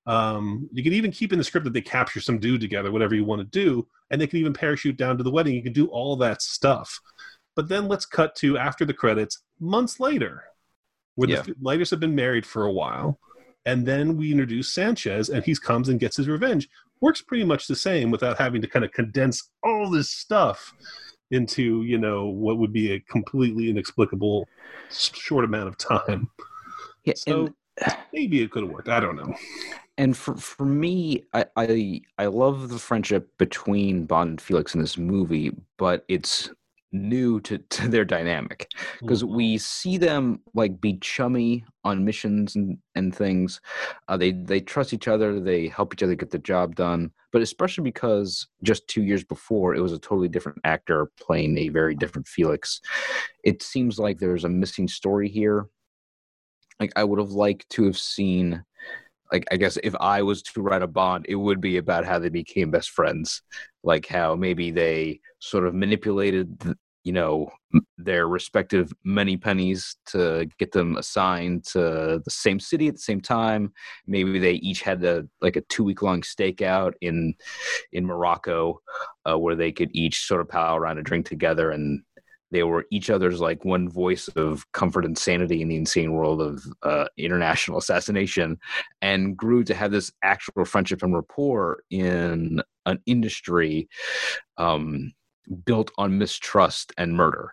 [0.07, 3.15] Um, you can even keep in the script that they capture some dude together, whatever
[3.15, 5.55] you want to do, and they can even parachute down to the wedding.
[5.55, 6.99] You can do all that stuff.
[7.55, 10.45] But then let's cut to after the credits, months later,
[11.15, 11.43] where yeah.
[11.43, 13.19] the Leiters have been married for a while,
[13.67, 16.69] and then we introduce Sanchez, and he comes and gets his revenge.
[17.01, 20.73] Works pretty much the same without having to kind of condense all this stuff
[21.31, 24.49] into you know what would be a completely inexplicable
[24.91, 26.31] short amount of time.
[27.05, 28.89] Yeah, so and, maybe it could have worked.
[28.89, 29.35] I don't know.
[29.99, 34.81] And for for me, I, I I love the friendship between Bond and Felix in
[34.81, 36.51] this movie, but it's
[36.93, 38.69] new to, to their dynamic
[39.01, 39.37] because mm-hmm.
[39.37, 43.61] we see them like be chummy on missions and, and things
[44.09, 47.43] uh, they they trust each other they help each other get the job done but
[47.43, 51.95] especially because just two years before it was a totally different actor playing a very
[51.95, 52.81] different felix.
[53.43, 55.67] It seems like there's a missing story here.
[56.79, 58.65] Like i would have liked to have seen
[59.33, 62.19] like I guess if I was to write a bond, it would be about how
[62.19, 63.41] they became best friends,
[63.83, 67.51] like how maybe they sort of manipulated, you know,
[67.99, 73.73] their respective Moneypennies to get them assigned to the same city at the same time.
[74.07, 77.35] Maybe they each had a like a two week long stakeout in
[77.93, 78.81] in Morocco,
[79.29, 82.03] uh, where they could each sort of pile around and drink together and
[82.53, 86.41] they were each other's like one voice of comfort and sanity in the insane world
[86.41, 88.59] of uh, international assassination
[89.01, 93.89] and grew to have this actual friendship and rapport in an industry
[94.59, 95.13] um,
[95.65, 97.53] built on mistrust and murder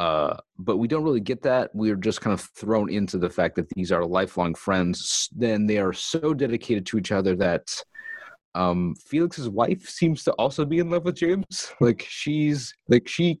[0.00, 1.70] uh, but we don't really get that.
[1.74, 5.28] We're just kind of thrown into the fact that these are lifelong friends.
[5.30, 7.70] Then they are so dedicated to each other that
[8.54, 11.70] um, Felix's wife seems to also be in love with James.
[11.82, 13.40] Like she's like she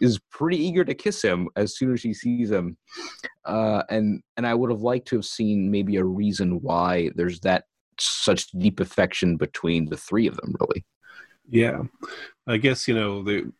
[0.00, 2.76] is pretty eager to kiss him as soon as she sees him.
[3.44, 7.38] Uh, and and I would have liked to have seen maybe a reason why there's
[7.40, 7.66] that
[8.00, 10.56] such deep affection between the three of them.
[10.58, 10.84] Really.
[11.48, 11.82] Yeah,
[12.46, 13.52] I guess you know the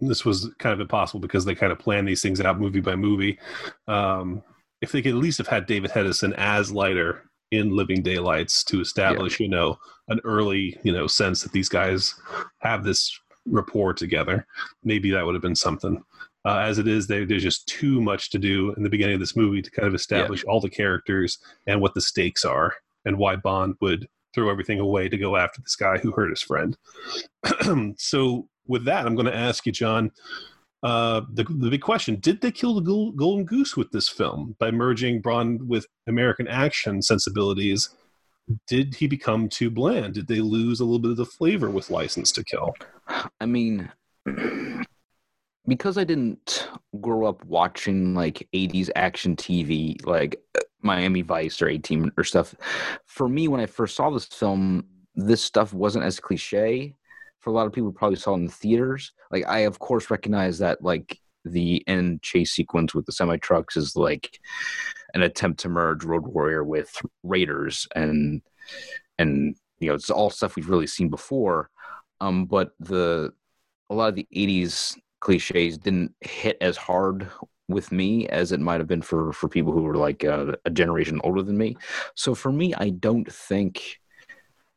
[0.00, 2.96] this was kind of impossible because they kind of plan these things out movie by
[2.96, 3.38] movie.
[3.86, 4.42] Um,
[4.80, 8.80] if they could at least have had David Hedison as Leiter in Living Daylights to
[8.80, 9.44] establish, yeah.
[9.44, 12.14] you know, an early, you know, sense that these guys
[12.58, 14.46] have this rapport together.
[14.84, 16.02] Maybe that would have been something.
[16.44, 19.20] Uh, as it is, they, there's just too much to do in the beginning of
[19.20, 20.50] this movie to kind of establish yeah.
[20.50, 25.08] all the characters and what the stakes are and why Bond would throw everything away
[25.08, 26.76] to go after this guy who hurt his friend.
[27.96, 30.10] so, with that, I'm going to ask you, John,
[30.82, 34.70] uh, the, the big question Did they kill the golden goose with this film by
[34.70, 37.90] merging Bond with American action sensibilities
[38.66, 40.14] did he become too bland?
[40.14, 42.74] Did they lose a little bit of the flavor with License to Kill?
[43.40, 43.90] I mean,
[45.66, 46.68] because I didn't
[47.00, 50.40] grow up watching like 80s action TV, like
[50.82, 52.54] Miami Vice or A-Team or stuff,
[53.06, 56.94] for me, when I first saw this film, this stuff wasn't as cliche.
[57.40, 59.12] For a lot of people, probably saw it in the theaters.
[59.30, 63.76] Like, I, of course, recognize that, like, the end chase sequence with the semi trucks
[63.76, 64.38] is like
[65.14, 68.42] an attempt to merge Road Warrior with Raiders, and
[69.18, 71.70] and you know it's all stuff we've really seen before.
[72.20, 73.32] Um, but the
[73.90, 77.28] a lot of the '80s cliches didn't hit as hard
[77.68, 80.70] with me as it might have been for for people who were like uh, a
[80.70, 81.76] generation older than me.
[82.14, 83.98] So for me, I don't think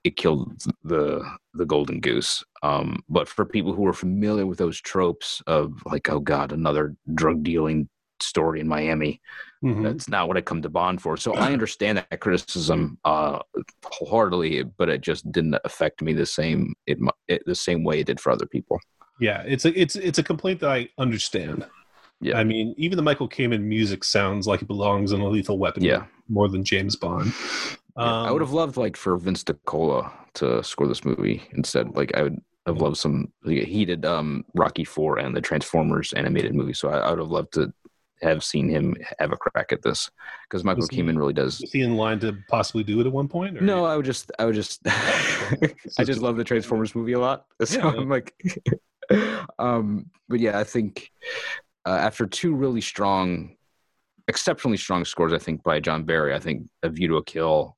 [0.03, 1.23] it killed the
[1.53, 2.43] the golden goose.
[2.63, 6.95] Um, but for people who are familiar with those tropes of like, oh god, another
[7.13, 7.89] drug dealing
[8.19, 9.21] story in Miami,
[9.63, 9.83] mm-hmm.
[9.83, 11.17] that's not what I come to Bond for.
[11.17, 13.39] So I understand that criticism uh,
[13.83, 18.07] wholeheartedly, but it just didn't affect me the same it, it the same way it
[18.07, 18.79] did for other people.
[19.19, 21.65] Yeah, it's a it's it's a complaint that I understand.
[22.21, 25.57] Yeah, I mean, even the Michael Kamen music sounds like it belongs in a Lethal
[25.57, 25.83] Weapon.
[25.83, 26.05] Yeah.
[26.29, 27.33] more than James Bond.
[27.97, 31.95] Um, yeah, I would have loved like for Vince DiCola to score this movie instead.
[31.95, 33.31] Like I would have loved some.
[33.43, 37.31] He did um, Rocky Four and the Transformers animated movie, so I, I, would have
[37.31, 37.73] loved to
[38.21, 40.09] have seen him have a crack at this
[40.47, 41.61] because Michael Kamen really does.
[41.61, 43.57] Is he in line to possibly do it at one point?
[43.57, 43.61] Or?
[43.61, 47.45] No, I would just, I would just, I just love the Transformers movie a lot.
[47.65, 48.33] So yeah, I'm like,
[49.59, 51.11] um, but yeah, I think
[51.85, 53.55] uh, after two really strong,
[54.27, 57.77] exceptionally strong scores, I think by John Barry, I think A View to a Kill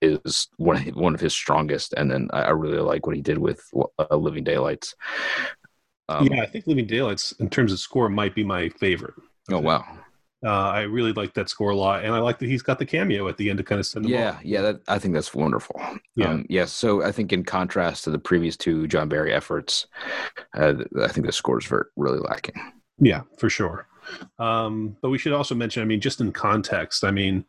[0.00, 3.38] is one of, one of his strongest, and then I, really like what he did
[3.38, 3.60] with
[3.98, 4.94] uh, Living Daylights.
[6.08, 9.14] Um, yeah, I think Living Daylights, in terms of score, might be my favorite.
[9.50, 9.84] Oh wow!
[10.44, 12.86] Uh, I really like that score a lot, and I like that he's got the
[12.86, 14.08] cameo at the end to kind of send.
[14.08, 14.44] Yeah, off.
[14.44, 15.80] yeah, that, I think that's wonderful.
[16.14, 16.64] Yeah, um, yeah.
[16.64, 19.86] So I think in contrast to the previous two John Barry efforts,
[20.54, 22.54] uh, I think the score is really lacking.
[23.00, 23.88] Yeah, for sure.
[24.38, 27.44] Um, but we should also mention, I mean, just in context, I mean,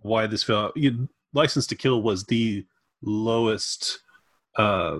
[0.00, 2.64] why this film, you, License to Kill was the
[3.02, 4.00] lowest,
[4.56, 4.98] uh,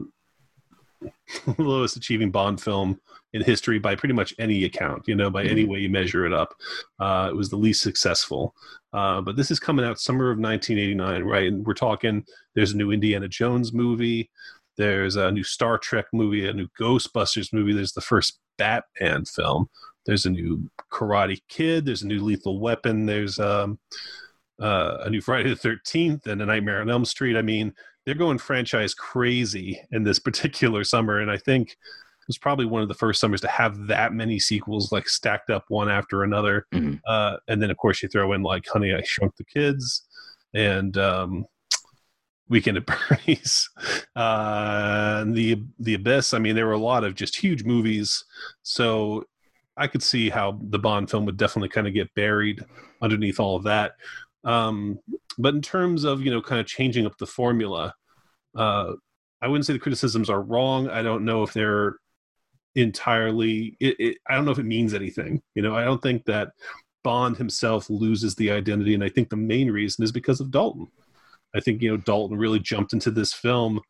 [1.58, 3.00] lowest achieving Bond film
[3.32, 5.72] in history by pretty much any account, you know, by any mm-hmm.
[5.72, 6.54] way you measure it up.
[6.98, 8.54] Uh, it was the least successful.
[8.92, 11.52] Uh, but this is coming out summer of 1989, right?
[11.52, 12.24] And we're talking,
[12.54, 14.30] there's a new Indiana Jones movie,
[14.76, 19.68] there's a new Star Trek movie, a new Ghostbusters movie, there's the first Batman film,
[20.06, 23.78] there's a new Karate Kid, there's a new Lethal Weapon, there's um,
[24.60, 27.36] uh, a new Friday the 13th and a Nightmare on Elm Street.
[27.36, 27.74] I mean,
[28.06, 31.20] they're going franchise crazy in this particular summer.
[31.20, 34.38] And I think it was probably one of the first summers to have that many
[34.38, 36.66] sequels like stacked up one after another.
[36.72, 36.96] Mm-hmm.
[37.06, 40.06] Uh, and then of course you throw in like Honey I Shrunk the Kids
[40.54, 41.44] and um,
[42.48, 42.86] Weekend at
[43.26, 43.68] Bernie's,
[44.14, 46.32] uh, and the the Abyss.
[46.32, 48.24] I mean, there were a lot of just huge movies,
[48.62, 49.24] so
[49.76, 52.64] I could see how the Bond film would definitely kind of get buried
[53.02, 53.92] underneath all of that.
[54.46, 54.98] Um,
[55.36, 57.94] but in terms of you know kind of changing up the formula,
[58.56, 58.92] uh,
[59.42, 60.88] I wouldn't say the criticisms are wrong.
[60.88, 61.96] I don't know if they're
[62.76, 66.24] entirely it, it, i don't know if it means anything you know i don't think
[66.26, 66.50] that
[67.02, 70.86] bond himself loses the identity and i think the main reason is because of dalton
[71.54, 73.80] i think you know dalton really jumped into this film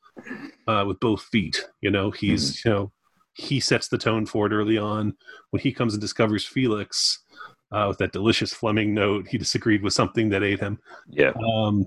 [0.69, 2.69] uh, with both feet you know he's mm-hmm.
[2.69, 2.93] you know
[3.35, 5.15] he sets the tone for it early on
[5.51, 7.25] when he comes and discovers felix
[7.73, 10.79] uh, with that delicious fleming note he disagreed with something that ate him.
[11.09, 11.33] Yeah.
[11.55, 11.87] Um,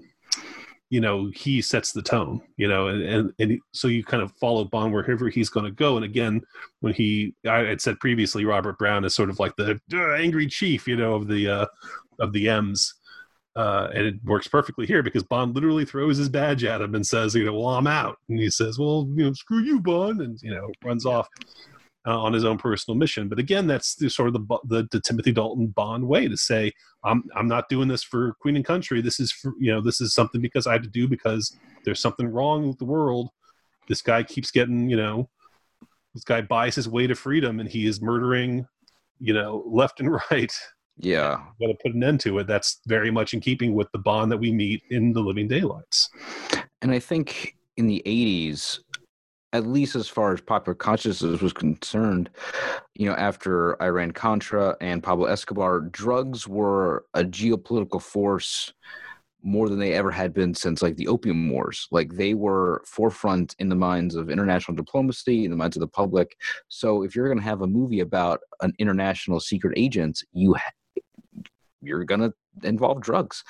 [0.90, 4.32] you know he sets the tone you know and and, and so you kind of
[4.34, 5.96] follow bond wherever he's going to go.
[5.96, 6.42] And again
[6.82, 10.48] when he i had said previously robert brown is sort of like the uh, angry
[10.48, 11.66] chief you know of the uh
[12.20, 12.96] of the m's.
[13.56, 17.06] Uh, and it works perfectly here because Bond literally throws his badge at him and
[17.06, 18.18] says, you know, well, I'm out.
[18.30, 21.28] And he says, well, you know, screw you, Bond, and you know, runs off
[22.08, 23.28] uh, on his own personal mission.
[23.28, 26.72] But again, that's the, sort of the, the, the Timothy Dalton Bond way to say,
[27.04, 29.02] I'm I'm not doing this for Queen and Country.
[29.02, 32.00] This is for you know this is something because I had to do because there's
[32.00, 33.30] something wrong with the world.
[33.88, 35.30] This guy keeps getting you know
[36.14, 38.68] this guy buys his way to freedom and he is murdering
[39.20, 40.54] you know left and right.
[40.98, 42.48] Yeah, got to put an end to it.
[42.48, 46.10] That's very much in keeping with the Bond that we meet in the Living Daylights.
[46.82, 48.80] And I think in the 80s
[49.54, 52.30] at least as far as popular consciousness was concerned,
[52.96, 58.74] you know, after Iran Contra and Pablo Escobar, drugs were a geopolitical force
[59.42, 61.88] more than they ever had been since like the opium wars.
[61.92, 65.88] Like they were forefront in the minds of international diplomacy in the minds of the
[65.88, 66.36] public.
[66.68, 70.72] So if you're going to have a movie about an international secret agent you ha-
[71.82, 73.44] you're going to involve drugs.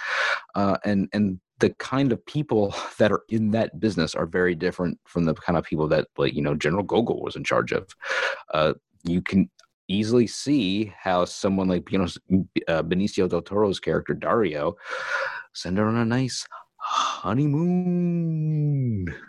[0.55, 4.99] Uh, and and the kind of people that are in that business are very different
[5.05, 7.87] from the kind of people that like you know general gogol was in charge of.
[8.53, 8.73] Uh,
[9.03, 9.49] you can
[9.87, 12.07] easily see how someone like you know
[12.67, 14.75] uh, benicio del toro's character dario
[15.53, 16.45] send her on a nice
[16.77, 17.85] honeymoon.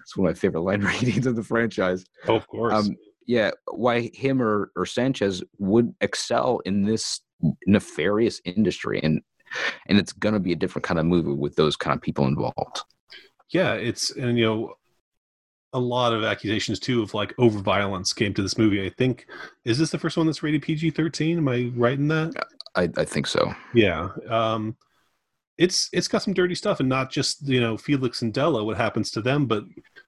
[0.03, 2.05] It's one of my favorite line readings of the franchise.
[2.28, 2.74] Oh, of course.
[2.74, 2.96] Um,
[3.30, 7.20] yeah why him or, or sanchez would excel in this
[7.66, 9.22] nefarious industry and
[9.88, 12.26] and it's going to be a different kind of movie with those kind of people
[12.26, 12.82] involved.
[13.53, 14.74] Yeah, it's and you know
[15.72, 18.84] a lot of accusations too of like over violence came to this movie.
[18.84, 19.26] I think
[19.64, 21.38] is this the first one that's rated PG thirteen?
[21.38, 22.32] Am I right in that?
[22.76, 23.53] I, I think so.
[23.74, 24.11] Yeah.
[24.28, 24.76] Um,
[25.59, 28.76] it's it's got some dirty stuff, and not just you know Felix and Della, what
[28.76, 29.64] happens to them, but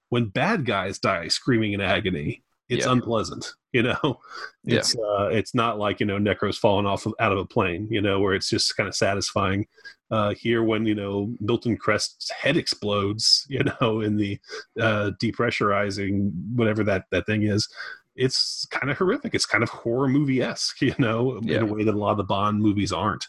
[0.09, 2.43] when bad guys die screaming in agony,
[2.73, 2.93] it's yeah.
[2.93, 4.21] unpleasant you know
[4.65, 5.05] it's yeah.
[5.05, 8.01] uh it's not like you know necro's falling off of, out of a plane you
[8.01, 9.67] know where it's just kind of satisfying
[10.11, 14.39] uh here when you know milton krest's head explodes you know in the
[14.81, 17.69] uh depressurizing whatever that that thing is
[18.15, 21.57] it's kind of horrific it's kind of horror movie-esque you know yeah.
[21.57, 23.27] in a way that a lot of the bond movies aren't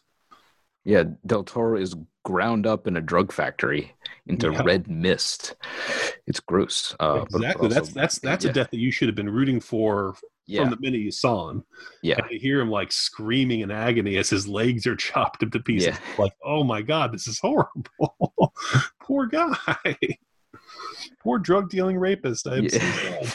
[0.86, 3.94] yeah, Del Toro is ground up in a drug factory
[4.28, 4.62] into yeah.
[4.64, 5.56] red mist.
[6.28, 6.96] It's gross.
[7.00, 7.68] Uh, exactly.
[7.68, 8.52] Also, that's that's that's yeah.
[8.52, 10.16] a death that you should have been rooting for
[10.46, 10.62] yeah.
[10.62, 11.64] from the minute you saw him.
[12.02, 12.16] Yeah.
[12.18, 15.96] And you hear him like screaming in agony as his legs are chopped into pieces.
[16.18, 17.86] Like, oh my god, this is horrible.
[19.02, 19.56] Poor guy.
[21.22, 22.48] Poor drug dealing rapist.
[22.48, 23.30] I'm yeah.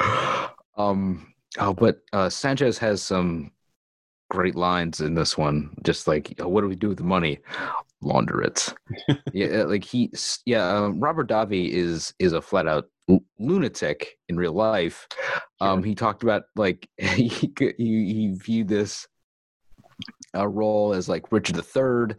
[0.76, 3.50] Um, oh, but uh, Sanchez has some
[4.30, 5.74] great lines in this one.
[5.84, 7.40] Just like, "Oh, what do we do with the money?
[8.00, 8.72] Launder it.
[9.34, 10.10] yeah, like he,
[10.46, 10.66] yeah.
[10.66, 15.06] Um, Robert Davi is is a flat out l- lunatic in real life.
[15.60, 19.06] Um, he talked about like he he, he viewed this
[20.34, 22.16] uh, role as like Richard III,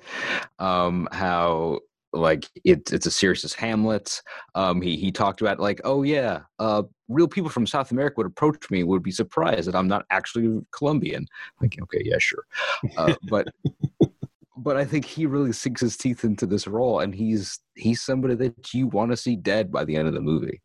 [0.60, 1.80] um, how
[2.14, 4.22] like it's it's as serious as Hamlet.
[4.56, 8.28] Um, he he talked about like, oh yeah, uh, real people from South America would
[8.28, 11.26] approach me, would be surprised that I'm not actually Colombian.
[11.62, 12.46] Like, okay, yeah, sure,
[12.98, 13.48] uh, but.
[14.58, 18.36] But I think he really sinks his teeth into this role, and he's he's somebody
[18.36, 20.62] that you want to see dead by the end of the movie.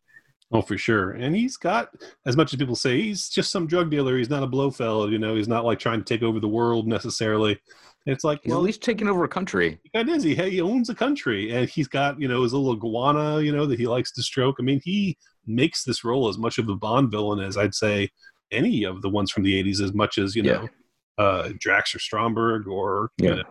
[0.51, 1.11] Oh, for sure.
[1.11, 1.89] And he's got,
[2.25, 4.17] as much as people say, he's just some drug dealer.
[4.17, 5.35] He's not a Blofeld, you know.
[5.35, 7.59] He's not like trying to take over the world necessarily.
[8.07, 9.79] It's like He's well, at least taking over a country.
[9.93, 13.41] That is, he he owns a country, and he's got you know his little iguana,
[13.41, 14.55] you know, that he likes to stroke.
[14.59, 18.09] I mean, he makes this role as much of a Bond villain as I'd say
[18.51, 20.53] any of the ones from the '80s, as much as you Yeah.
[20.53, 20.67] know,
[21.23, 23.29] uh, Drax or Stromberg or Yeah.
[23.29, 23.43] You know,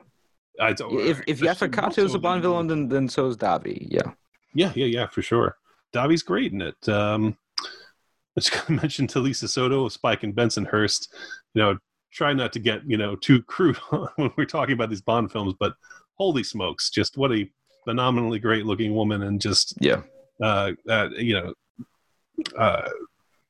[0.59, 3.87] I don't, If if Yaphet is a Bond villain, then then so is Davi.
[3.91, 4.13] Yeah.
[4.55, 5.57] yeah, yeah, yeah, for sure.
[5.95, 6.89] Davi's great in it.
[6.89, 7.37] Um,
[8.37, 11.09] I just going to mention Talisa Soto, Spike, and Bensonhurst.
[11.55, 11.79] You know,
[12.17, 13.77] try not to get you know too crude
[14.17, 15.75] when we're talking about these Bond films, but
[16.15, 17.49] holy smokes, just what a
[17.85, 20.03] phenomenally great looking woman, and just Yeah.
[20.43, 21.55] uh, uh, you know,
[22.59, 22.89] uh,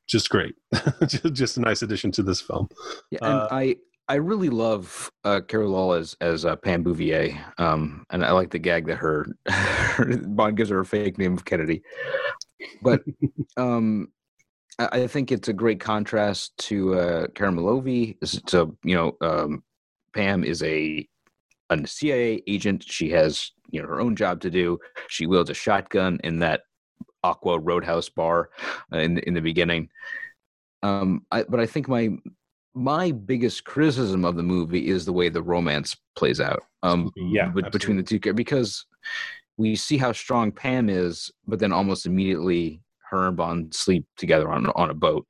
[0.05, 0.55] just great.
[1.07, 2.67] just, a nice addition to this film.
[3.09, 3.77] Yeah, and Uh, I
[4.09, 8.51] I really love uh, Carey Lowell as as uh, Pam Bouvier, um, and I like
[8.51, 9.27] the gag that her,
[10.27, 11.81] Bond gives her a fake name of Kennedy,
[12.81, 13.01] but
[13.57, 14.09] um,
[14.79, 18.17] I, think it's a great contrast to uh, Karen Milovy.
[18.47, 19.63] So you know, um,
[20.13, 21.07] Pam is a
[21.69, 22.83] a CIA agent.
[22.83, 24.79] She has you know her own job to do.
[25.09, 26.61] She wields a shotgun in that
[27.23, 28.49] Aqua Roadhouse bar
[28.93, 29.89] uh, in in the beginning.
[30.83, 32.09] Um, I, but I think my
[32.73, 36.61] my biggest criticism of the movie is the way the romance plays out.
[36.83, 38.85] Um, Yeah, bet- between the two because
[39.57, 44.49] we see how strong Pam is, but then almost immediately her and Bond sleep together
[44.51, 45.25] on on a boat,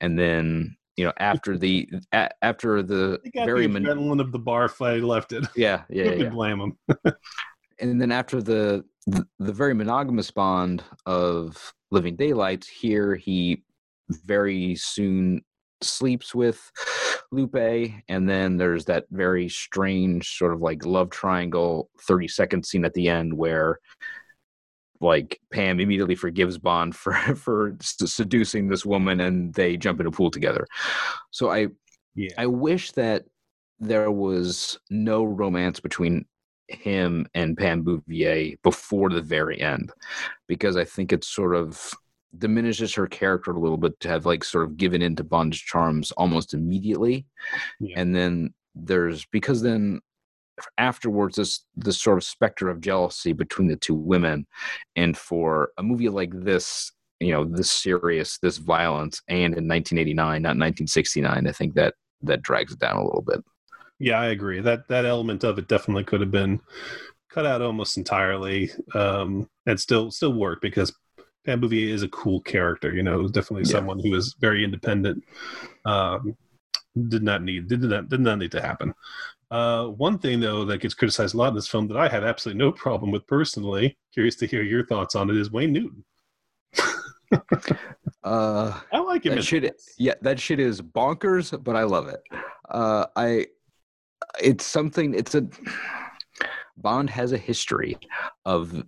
[0.00, 4.38] and then you know after the a, after the got very the adrenaline of the
[4.38, 5.46] bar fight left it.
[5.56, 6.28] yeah yeah yeah, yeah.
[6.28, 6.78] blame him?
[7.80, 13.62] and then after the, the the very monogamous bond of living daylights here he
[14.10, 15.40] very soon
[15.82, 16.70] sleeps with
[17.30, 17.54] lupe
[18.08, 22.94] and then there's that very strange sort of like love triangle 30 second scene at
[22.94, 23.78] the end where
[25.00, 30.10] like pam immediately forgives bond for for seducing this woman and they jump in a
[30.10, 30.66] pool together
[31.30, 31.68] so i
[32.14, 32.30] Yeah.
[32.38, 33.24] I wish that
[33.78, 36.24] there was no romance between
[36.66, 39.92] him and Pam Bouvier before the very end,
[40.48, 41.90] because I think it sort of
[42.36, 46.10] diminishes her character a little bit to have like sort of given into Bond's charms
[46.12, 47.24] almost immediately,
[47.80, 48.00] Yeah.
[48.00, 50.00] and then there's because then
[50.78, 54.46] afterwards this this sort of specter of jealousy between the two women,
[54.96, 56.92] and for a movie like this.
[57.20, 62.42] You know, this serious, this violence, and in 1989, not 1969, I think that that
[62.42, 63.40] drags it down a little bit.
[63.98, 64.60] Yeah, I agree.
[64.60, 66.60] That that element of it definitely could have been
[67.28, 70.94] cut out almost entirely, um, and still still work because
[71.44, 72.92] Pam Bouvier is a cool character.
[72.94, 73.78] You know, definitely Yeah.
[73.78, 75.24] someone who is very independent.
[75.84, 76.36] Um,
[77.08, 78.94] did not need did not did not need to happen.
[79.50, 82.22] Uh, one thing though that gets criticized a lot in this film that I have
[82.24, 83.96] absolutely no problem with personally.
[84.12, 85.36] Curious to hear your thoughts on it.
[85.36, 86.04] Is Wayne Newton?
[88.24, 89.36] Uh, I like him.
[89.36, 92.20] that shit, yeah, that shit is bonkers, but I love it.
[92.68, 93.46] Uh, I,
[94.42, 95.14] it's something.
[95.14, 95.46] It's a
[96.76, 97.96] Bond has a history
[98.44, 98.82] of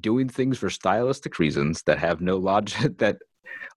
[0.00, 3.18] doing things for stylistic reasons that have no logic that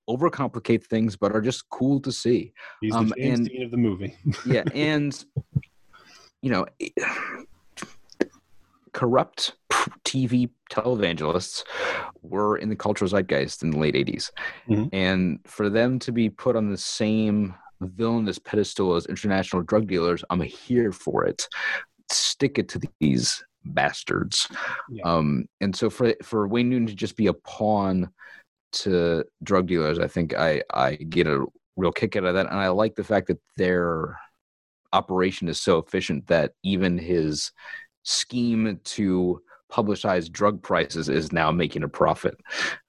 [0.09, 2.51] overcomplicate things, but are just cool to see.
[2.81, 4.15] He's the um, James and- Dean of the movie.
[4.45, 5.23] yeah and
[6.41, 6.65] you know
[8.93, 9.53] corrupt
[10.03, 11.63] tv televangelists
[12.21, 14.31] were in the cultural zeitgeist in the late 80s
[14.67, 14.89] Mhm.
[14.91, 20.23] and for them to be put on the same villainous pedestal as international drug dealers
[20.29, 21.47] i'm here for it
[22.11, 24.47] stick it to these bastards
[24.89, 25.03] Yeah.
[25.03, 28.09] um and so for for wayne newton to just be a pawn
[28.73, 32.59] to drug dealers i think i i get a real kick out of that and
[32.59, 34.17] i like the fact that their
[34.97, 37.51] operation is so efficient that even his
[38.03, 39.41] scheme to
[39.71, 42.35] publicize drug prices is now making a profit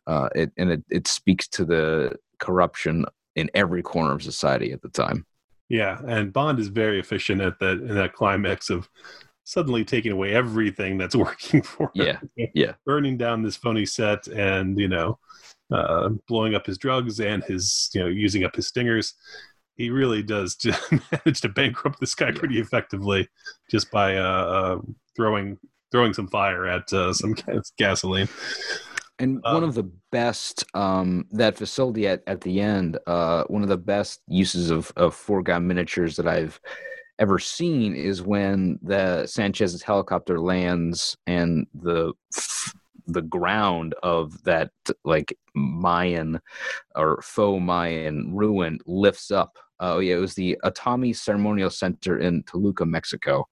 [0.07, 3.05] uh, it, and it, it speaks to the corruption
[3.35, 5.27] in every corner of society at the time
[5.69, 8.89] Yeah, and Bond is very efficient at that in that climax of
[9.45, 12.07] suddenly taking away everything that's working for him.
[12.37, 15.19] yeah yeah burning down this phony set and you know
[15.71, 19.15] uh, blowing up his drugs and his you know using up his stingers.
[19.79, 20.57] He really does
[21.25, 22.39] manage to bankrupt this guy Yeah.
[22.39, 23.29] pretty effectively
[23.71, 24.79] just by uh, uh,
[25.17, 25.57] throwing
[25.91, 28.29] throwing some fire at uh, some gas- gasoline.
[29.19, 33.63] And Um, one of the best um, that facility at, at the end, uh, one
[33.63, 36.61] of the best uses of, of foreground miniatures that I've
[37.19, 42.13] ever seen is when the Sanchez's helicopter lands and the
[43.11, 44.71] the ground of that
[45.05, 46.39] like Mayan
[46.95, 49.57] or faux Mayan ruin lifts up.
[49.81, 53.47] Oh yeah, it was the Otomi Ceremonial Center in Toluca, Mexico,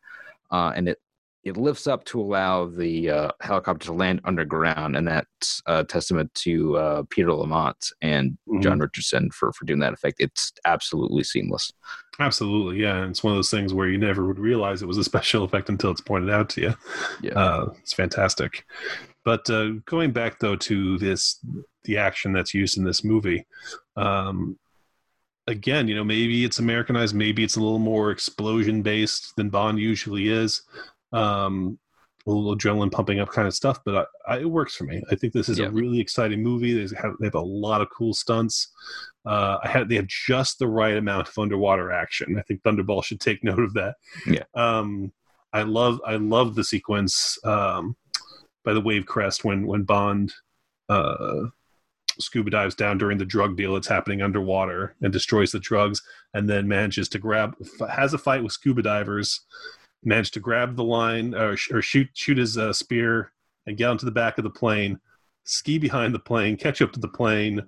[0.50, 0.98] uh, and it
[1.46, 6.34] it lifts up to allow the uh, helicopter to land underground, and that's a testament
[6.34, 10.16] to uh, Peter Lamont and John Richardson for for doing that effect.
[10.18, 11.72] It's absolutely seamless.
[12.18, 12.96] Absolutely, yeah.
[12.96, 15.44] And it's one of those things where you never would realize it was a special
[15.44, 16.74] effect until it's pointed out to you.
[17.22, 17.34] Yeah.
[17.34, 18.64] Uh, it's fantastic.
[19.24, 21.38] But uh, going back though to this,
[21.84, 23.46] the action that's used in this movie,
[23.96, 24.58] um,
[25.46, 29.78] again, you know, maybe it's Americanized, maybe it's a little more explosion based than Bond
[29.78, 30.62] usually is.
[31.12, 31.78] Um,
[32.26, 35.00] a little adrenaline pumping up kind of stuff, but I, I, it works for me.
[35.12, 35.66] I think this is Yeah.
[35.66, 36.74] a really exciting movie.
[36.74, 38.72] They have, they have a lot of cool stunts.
[39.24, 42.36] Uh, I had they have just the right amount of underwater action.
[42.36, 43.94] I think Thunderball should take note of that.
[44.26, 44.42] Yeah.
[44.54, 45.12] Um,
[45.52, 47.96] I love I love the sequence um,
[48.64, 50.32] by the wave crest when when Bond
[50.88, 51.44] uh,
[52.20, 56.02] scuba dives down during the drug deal that's happening underwater and destroys the drugs,
[56.34, 57.56] and then manages to grab
[57.90, 59.42] has a fight with scuba divers,
[60.04, 63.32] managed to grab the line or, sh- or shoot shoot his uh, spear
[63.66, 64.98] and get onto the back of the plane,
[65.44, 67.60] ski behind the plane, catch up to the plane,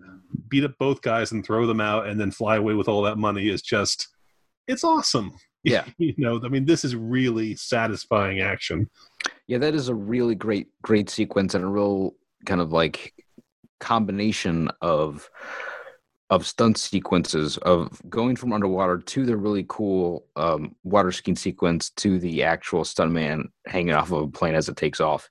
[0.48, 3.18] beat up both guys and throw them out, and then fly away with all that
[3.18, 4.08] money is just
[4.66, 5.32] it's awesome.
[5.64, 5.84] Yeah.
[5.98, 8.88] you know, I mean, this is really satisfying action.
[9.48, 12.14] Yeah, that is a really great, great sequence and a real
[12.46, 13.12] kind of like
[13.80, 15.28] combination of
[16.30, 21.88] of stunt sequences of going from underwater to the really cool um, water skiing sequence
[21.90, 25.30] to the actual stuntman hanging off of a plane as it takes off,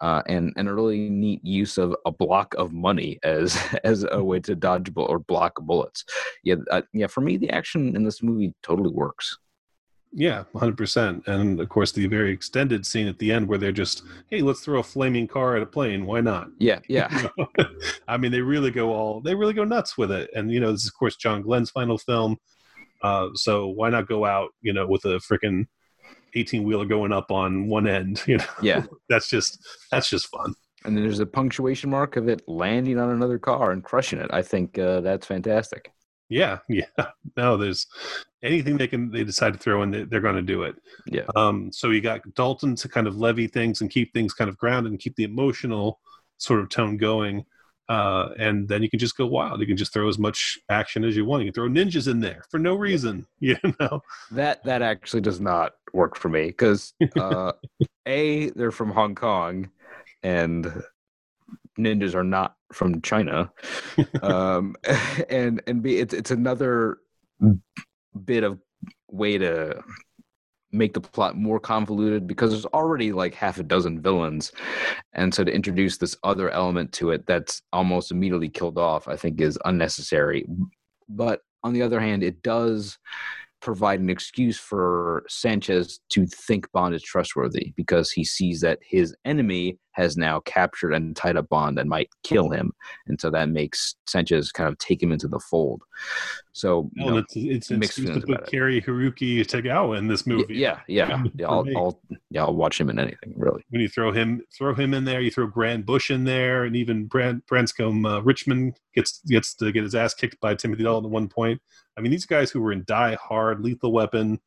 [0.00, 4.22] uh, and and a really neat use of a block of money as as a
[4.22, 6.04] way to dodge bull or block bullets.
[6.42, 7.06] Yeah, uh, yeah.
[7.06, 9.36] For me, the action in this movie totally works.
[10.12, 11.28] Yeah, 100%.
[11.28, 14.60] And of course, the very extended scene at the end where they're just, hey, let's
[14.60, 16.04] throw a flaming car at a plane.
[16.04, 16.48] Why not?
[16.58, 17.28] Yeah, yeah.
[18.08, 20.28] I mean, they really go all, they really go nuts with it.
[20.34, 22.38] And, you know, this is, of course, John Glen's final film.
[23.02, 25.66] Uh, so why not go out, you know, with a freaking
[26.34, 28.22] 18 wheeler going up on one end?
[28.26, 28.86] You know, Yeah.
[29.08, 30.54] that's just, that's just fun.
[30.84, 34.30] and then there's a punctuation mark of it landing on another car and crushing it.
[34.32, 35.92] I think uh, that's fantastic.
[36.30, 36.58] Yeah.
[36.70, 36.84] Yeah.
[37.36, 37.86] No, there's
[38.42, 40.76] anything they can, they decide to throw in, they- they're going to do it.
[41.06, 41.26] Yeah.
[41.36, 44.56] Um, so you got Dalton to kind of levy things and keep things kind of
[44.56, 46.00] grounded and keep the emotional
[46.38, 47.44] sort of tone going.
[47.88, 49.60] Uh, and then you can just go wild.
[49.60, 51.42] You can just throw as much action as you want.
[51.44, 54.00] You can throw ninjas in there for no reason, you know?
[54.30, 57.52] That that actually does not work for me because uh,
[58.06, 59.70] a they're from Hong Kong,
[60.22, 60.72] and
[61.78, 63.50] ninjas are not from China,
[64.22, 64.76] um,
[65.30, 66.98] and and b it's it's another
[68.24, 68.58] bit of
[69.10, 69.82] way to
[70.72, 74.52] make the plot more convoluted because there's already like half a dozen villains.
[75.14, 79.16] And so to introduce this other element to it that's almost immediately killed off i
[79.16, 80.46] think is unnecessary.
[81.08, 82.98] But on the other hand it does
[83.60, 89.14] provide an excuse for sanchez to think bond is trustworthy because he sees that his
[89.24, 92.72] enemy has now captured and tied up bond and might kill him
[93.06, 95.82] and so that makes sanchez kind of take him into the fold
[96.52, 98.50] so you know, it's it's an mixed excuse to put.
[98.50, 100.54] Cary-Hiroyuki Tagawa in this movie.
[100.54, 101.46] Yeah, yeah, yeah.
[101.46, 101.76] For I'll.
[101.76, 102.00] I'll,
[102.30, 103.34] yeah, I'll watch him in anything.
[103.36, 103.64] Really.
[103.70, 106.74] When you throw him throw him in there, you throw Grand Bush in there, and
[106.74, 111.06] even Brand Branscombe uh, Richmond gets gets to get his ass kicked by Timothy Dalton
[111.06, 111.60] at one point.
[112.00, 114.40] I mean, these guys who were in Die Hard, Lethal Weapon,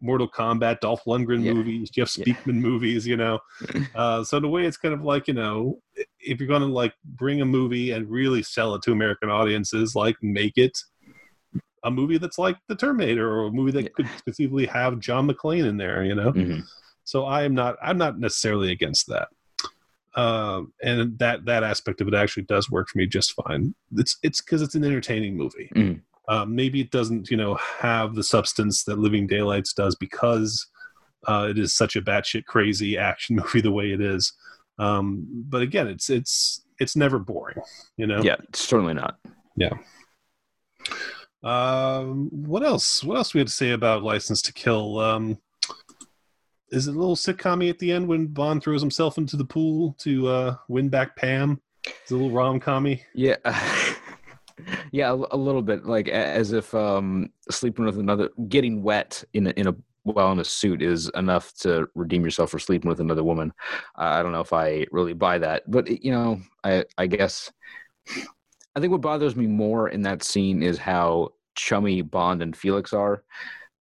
[0.00, 1.52] Mortal Kombat, Dolph Lundgren Yeah.
[1.52, 2.24] movies, Jeff Yeah.
[2.24, 3.38] Speakman movies, you know.
[3.94, 5.80] Uh, so a way it's kind of like, you know,
[6.18, 9.94] if you're going to like bring a movie and really sell it to American audiences,
[9.94, 10.76] like make it
[11.84, 13.88] a movie that's like The Terminator or a movie that Yeah.
[13.94, 16.32] could conceivably have John McClane in there, you know.
[16.32, 16.64] Mhm.
[17.04, 19.28] So I am not I'm not necessarily against that.
[20.20, 23.74] Um, and that that aspect of it actually does work for me just fine.
[23.96, 25.70] It's it's because it's an entertaining movie.
[25.74, 26.00] Mhm.
[26.28, 30.66] Um, maybe it doesn't, you know, have the substance that Living Daylights does because
[31.28, 34.32] uh, it is such a batshit crazy action movie the way it is.
[34.78, 37.58] Um, but again, it's it's it's never boring,
[37.96, 38.22] you know.
[38.22, 39.18] Yeah, certainly not.
[39.56, 39.72] Yeah.
[41.42, 43.02] Um, what else?
[43.02, 44.98] What else we had to say about License to Kill?
[44.98, 45.38] Um,
[46.70, 49.94] is it a little sitcom at the end when Bond throws himself into the pool
[50.00, 51.60] to uh, win back Pam?
[51.86, 53.00] It's a little rom commy.
[53.14, 53.36] Yeah.
[54.92, 59.50] yeah, a, little bit like as if um sleeping with another getting wet in a,
[59.50, 63.24] in a while in a suit is enough to redeem yourself for sleeping with another
[63.24, 63.52] woman.
[63.96, 67.50] I don't know if I really buy that, but you know, I I guess
[68.74, 72.92] I think what bothers me more in that scene is how chummy Bond and Felix
[72.92, 73.24] are.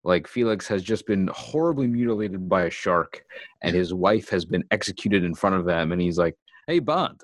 [0.05, 3.25] Like Felix has just been horribly mutilated by a shark,
[3.63, 7.21] and his wife has been executed in front of them, and he's like, "Hey Bond,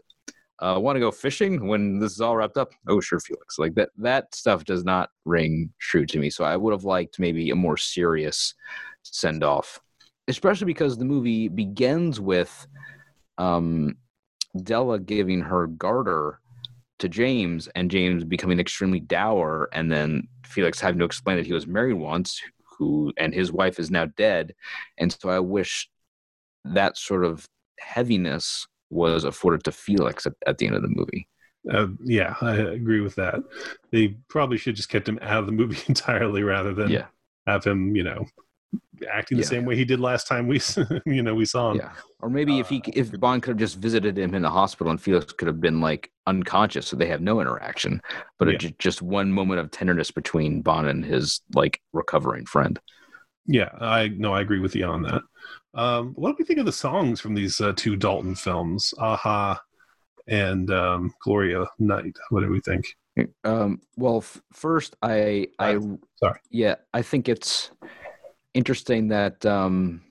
[0.61, 3.59] uh, want to go fishing when this is all wrapped up?" Oh, sure, Felix.
[3.59, 6.31] Like that that stuff does not ring true to me.
[6.31, 8.55] So I would have liked maybe a more serious
[9.03, 9.81] send off,
[10.29, 12.67] especially because the movie begins with
[13.39, 13.97] um,
[14.63, 16.41] Della giving her garter
[16.99, 21.53] to James and James becoming extremely dour and then Felix having to explain that he
[21.53, 22.41] was married once
[22.79, 24.55] who and his wife is now dead
[24.99, 25.89] and so I wish
[26.65, 27.49] that sort of
[27.79, 31.28] heaviness was afforded to Felix at, at the end of the movie.
[31.70, 33.36] Uh, yeah, I agree with that.
[33.93, 37.07] They probably should just kept him out of the movie entirely rather than Yeah.
[37.47, 38.24] have him, you know,
[39.11, 39.49] acting the Yeah.
[39.49, 40.61] same way he did last time we,
[41.07, 41.78] you know, we saw him.
[41.78, 41.93] Yeah.
[42.20, 45.01] Or maybe if he if Bond could have just visited him in the hospital and
[45.01, 48.01] Felix could have been like unconscious so they have no interaction,
[48.39, 48.70] but Yeah.
[48.78, 52.78] just one moment of tenderness between Bond and his like recovering friend.
[53.49, 55.22] Yeah, I no, I agree with you on that.
[55.74, 59.61] Um, what do we think of the songs from these uh, two Dalton films, a-ha
[60.26, 62.14] and um, Gloria Night?
[62.28, 62.84] What do we think?
[63.44, 65.80] Um, well, f- first, I, I, Uh,
[66.16, 66.38] sorry.
[66.51, 67.70] yeah, I think it's
[68.55, 70.03] interesting that um,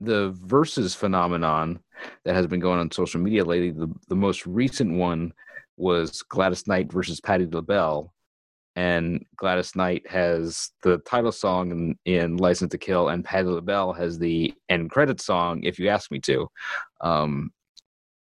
[0.00, 1.80] the versus phenomenon
[2.24, 3.70] that has been going on social media lately.
[3.72, 5.32] The the most recent one
[5.76, 8.12] was Gladys Knight versus Patti LaBelle,
[8.76, 13.92] and Gladys Knight has the title song in, in License to Kill, and Patti LaBelle
[13.92, 15.62] has the end credit song.
[15.64, 16.48] If you ask me to,
[17.00, 17.50] um,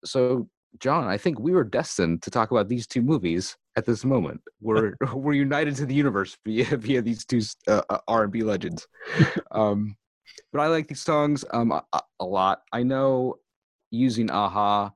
[0.03, 0.47] so
[0.79, 4.41] John, I think we were destined to talk about these two movies at this moment.
[4.61, 8.87] We're we're united to the universe via via these two uh, R and B legends.
[9.51, 9.95] Um,
[10.51, 11.83] but I like these songs um, a,
[12.19, 12.63] a lot.
[12.71, 13.35] I know
[13.91, 14.91] using a-ha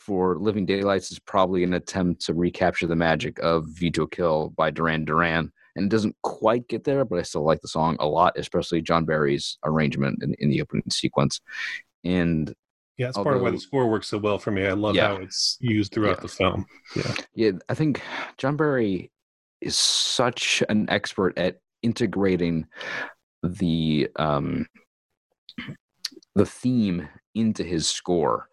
[0.00, 4.08] for Living Daylights is probably an attempt to recapture the magic of View to a
[4.08, 5.52] Kill by Duran Duran.
[5.76, 8.80] And it doesn't quite get there, but I still like the song a lot, especially
[8.80, 11.42] John Barry's arrangement in, in the opening sequence.
[12.02, 12.52] And
[12.96, 14.66] Yeah, it's part of why the score works so well for me.
[14.66, 15.08] I love Yeah.
[15.08, 16.22] how it's used throughout Yeah.
[16.22, 16.66] the film.
[16.96, 18.00] Yeah, Yeah, I think
[18.38, 19.12] John Barry
[19.60, 22.66] is such an expert at integrating
[23.42, 24.66] the um
[26.34, 28.48] the theme into his score.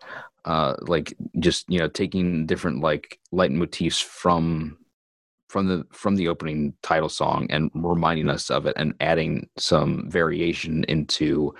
[0.47, 4.77] Uh like just, you know, taking different like leitmotifs from
[5.49, 10.09] from the from the opening title song and reminding us of it and adding some
[10.09, 11.53] variation into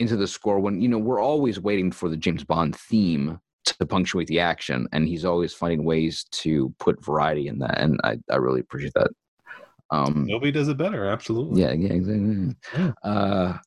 [0.00, 3.86] into the score when you know we're always waiting for the James Bond theme to
[3.86, 8.18] punctuate the action and he's always finding ways to put variety in that and i,
[8.30, 9.10] I really appreciate that
[9.90, 11.06] um nobody does it better.
[11.06, 11.62] Absolutely.
[11.62, 12.92] yeah yeah exactly Yeah.
[13.04, 13.58] uh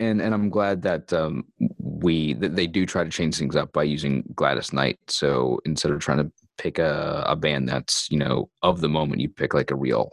[0.00, 1.44] and and i'm glad that um
[1.78, 5.90] we that they do try to change things up by using gladys knight so instead
[5.90, 9.54] of trying to pick a, a band that's you know of the moment you pick
[9.54, 10.10] like a real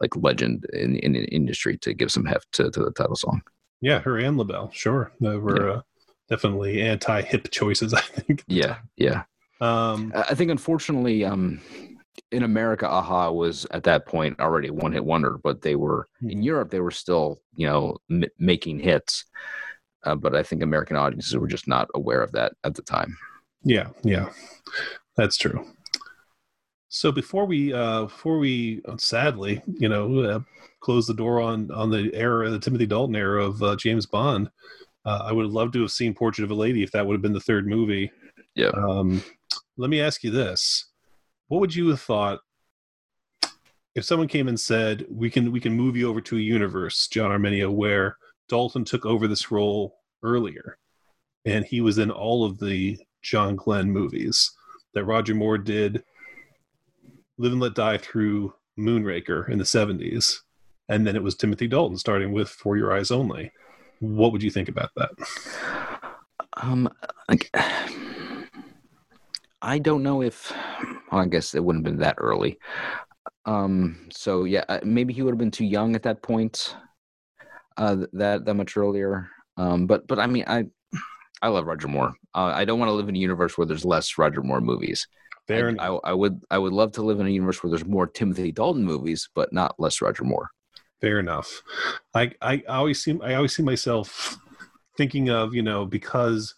[0.00, 3.40] like legend in in the industry to give some heft to, to the title song
[3.80, 5.12] Yeah, her and LaBelle, sure.
[5.20, 5.80] They were uh,
[6.28, 7.94] definitely anti-hip choices.
[8.00, 8.44] I think.
[8.48, 9.22] yeah yeah
[9.60, 11.60] Um, I I think unfortunately, um,
[12.30, 16.70] in America, a-ha was at that point already one-hit wonder, but they were in Europe.
[16.70, 19.24] They were still, you know, m- making hits.
[20.04, 23.16] Uh, but I think American audiences were just not aware of that at the time.
[23.62, 24.30] Yeah, yeah,
[25.16, 25.66] that's true.
[26.88, 30.40] So before we, uh, before we, uh, sadly, you know, uh,
[30.80, 34.48] close the door on on the era, the Timothy Dalton era of uh, James Bond,
[35.04, 37.14] uh, I would have loved to have seen Portrait of a Lady if that would
[37.14, 38.10] have been the third movie.
[38.54, 38.70] Yeah.
[38.70, 39.22] Um,
[39.76, 40.87] let me ask you this:
[41.48, 42.40] What would you have thought
[43.94, 47.08] if someone came and said, "We can we can move you over to a universe,
[47.08, 48.16] John Arminio, where
[48.48, 50.78] Dalton took over this role earlier,
[51.44, 54.52] and he was in all of the John Glen movies
[54.94, 56.04] that Roger Moore did,
[57.38, 60.36] Live and Let Die through Moonraker in the '70s,
[60.88, 63.52] and then it was Timothy Dalton starting with For Your Eyes Only."
[64.00, 65.10] What would you think about that?
[66.52, 66.88] Um,
[67.28, 67.50] like,
[69.60, 70.52] I don't know if
[71.10, 72.58] well, I guess it wouldn't have been that early.
[73.44, 76.76] Um, so yeah, uh, maybe he would have been too young at that point.
[77.76, 79.28] Uh, that that much earlier.
[79.56, 80.66] Um, but but I mean, I
[81.42, 82.14] I love Roger Moore.
[82.34, 85.06] Uh, I don't want to live in a universe where there's less Roger Moore movies.
[85.46, 85.86] Fair I.
[85.86, 88.52] I, I would I would love to live in a universe where there's more Timothy
[88.52, 90.50] Dalton movies, but not less Roger Moore.
[91.00, 91.62] Fair enough.
[92.14, 94.36] I, I always see I always see myself
[94.96, 96.54] thinking of you know because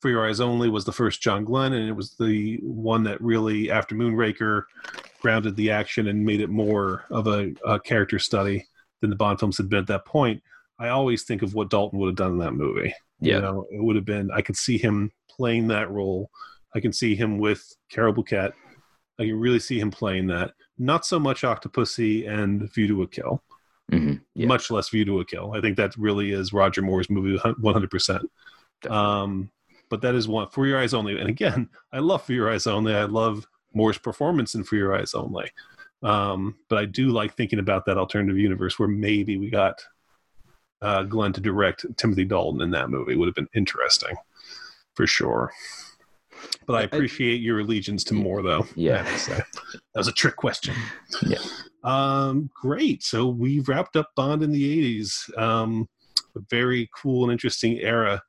[0.00, 3.20] For Your Eyes Only was the first John Glen, and it was the one that
[3.20, 4.62] really, after Moonraker,
[5.20, 8.66] grounded the action and made it more of a, a character study
[9.00, 10.40] than the Bond films had been at that point.
[10.78, 12.94] I always think of what Dalton would have done in that movie.
[13.20, 13.36] Yeah.
[13.36, 16.30] You know, it would have been, I could see him playing that role.
[16.76, 18.50] I can see him with Carole Bouquet.
[19.18, 20.52] I can really see him playing that.
[20.78, 23.42] Not so much Octopussy and View to a Kill,
[23.90, 24.46] hmm Yeah.
[24.46, 25.54] much less View to a Kill.
[25.54, 28.22] I think that really is Roger Moore's movie 100%.
[28.88, 29.50] Um,
[29.90, 31.18] but that is one, For Your Eyes Only.
[31.18, 32.94] And again, I love For Your Eyes Only.
[32.94, 35.50] I love Moore's performance in For Your Eyes Only.
[36.02, 39.82] Um, but I do like thinking about that alternative universe where maybe we got
[40.80, 43.16] uh, Glen to direct Timothy Dalton in that movie.
[43.16, 44.14] Would have been interesting
[44.94, 45.52] for sure.
[46.66, 48.64] But I I- appreciate your allegiance to Moore, though.
[48.76, 49.02] Yeah.
[49.02, 49.36] have to say.
[49.36, 50.74] that was a trick question.
[51.26, 51.38] Yeah.
[51.82, 53.02] Um, great.
[53.02, 55.36] So we wrapped up Bond in the '80s.
[55.38, 55.88] Um,
[56.36, 58.22] a very cool and interesting era.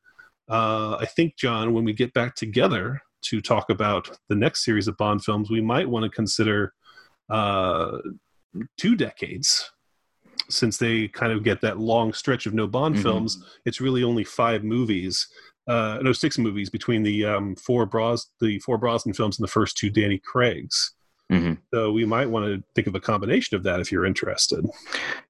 [0.49, 4.87] Uh, I think, John, when we get back together to talk about the next series
[4.87, 6.73] of Bond films, we might want to consider
[7.29, 7.97] uh,
[8.77, 9.69] two decades.
[10.49, 13.01] Since they kind of get that long stretch of no Bond Mhm.
[13.03, 15.27] films, it's really only five movies,
[15.67, 19.51] uh, no, six movies between the um, four Bros, the four Brosnan films and the
[19.51, 20.95] first two Danny Craig's.
[21.29, 24.65] hmm So we might want to think of a combination of that if you're interested.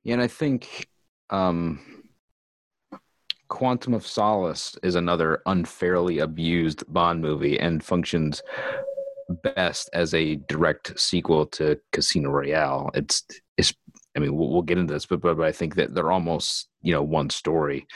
[0.04, 0.88] Yeah, and I think
[1.32, 1.99] um,
[3.50, 8.42] Quantum of Solace is another unfairly abused Bond movie and functions
[9.44, 12.92] best as a direct sequel to Casino Royale.
[12.94, 13.24] It's
[13.58, 13.74] it's.
[14.16, 16.70] I mean, we'll, we'll get into this, but, but but I think that they're almost
[16.82, 17.88] you know one story.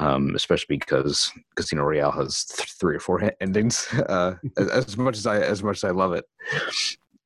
[0.00, 3.86] Um, especially because Casino Royale has th- three or four endings.
[3.92, 6.24] Uh, as, as much as I as much as I love it.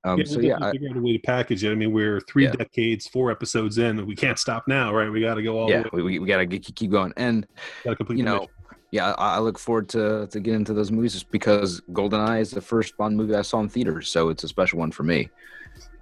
[0.04, 1.72] Um, yeah, so yeah, I, figure out a way to package it.
[1.72, 2.52] I mean, we're three Yeah.
[2.52, 5.10] decades, four episodes in, and we can't stop now, right?
[5.10, 6.02] We got to go all yeah, the way.
[6.02, 7.12] we, we, we gotta keep going.
[7.16, 7.46] And
[7.84, 8.48] Got to you know, mission.
[8.92, 12.50] yeah, I, I look forward to to get into those movies just because GoldenEye is
[12.52, 15.28] the first Bond movie I saw in theaters, so it's a special one for me.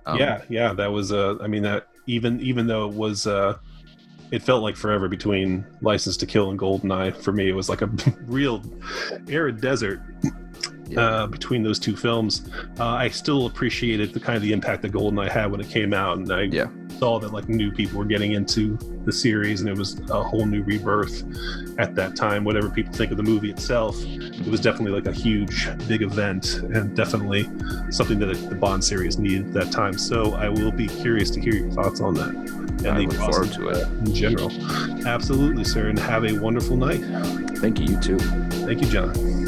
[0.05, 1.11] Um, yeah, yeah, that was.
[1.11, 3.57] Uh, I mean, that even even though it was, uh,
[4.31, 7.17] it felt like forever between License to Kill and Goldeneye.
[7.17, 7.87] For me, it was like a
[8.27, 8.63] real
[9.29, 10.01] arid desert
[10.89, 11.01] Yeah.
[11.01, 12.49] uh, between those two films.
[12.79, 15.93] Uh, I still appreciated the kind of the impact that Goldeneye had when it came
[15.93, 16.67] out, and I Yeah.
[16.99, 20.47] saw that like new people were getting into the series, and it was a whole
[20.47, 21.25] new rebirth
[21.79, 22.45] at that time.
[22.45, 26.61] Whatever people think of the movie itself, it was definitely like a huge, big event,
[26.73, 27.49] and definitely
[27.91, 29.99] something that the Bond series needed at that time.
[29.99, 32.31] So I will be curious to hear your thoughts on that.
[32.31, 33.89] And I the look forward to it.
[34.07, 34.53] in general.
[35.07, 37.03] Absolutely, sir, and have a wonderful night.
[37.59, 37.87] Thank you.
[37.87, 38.19] You too.
[38.19, 39.46] Thank you, John.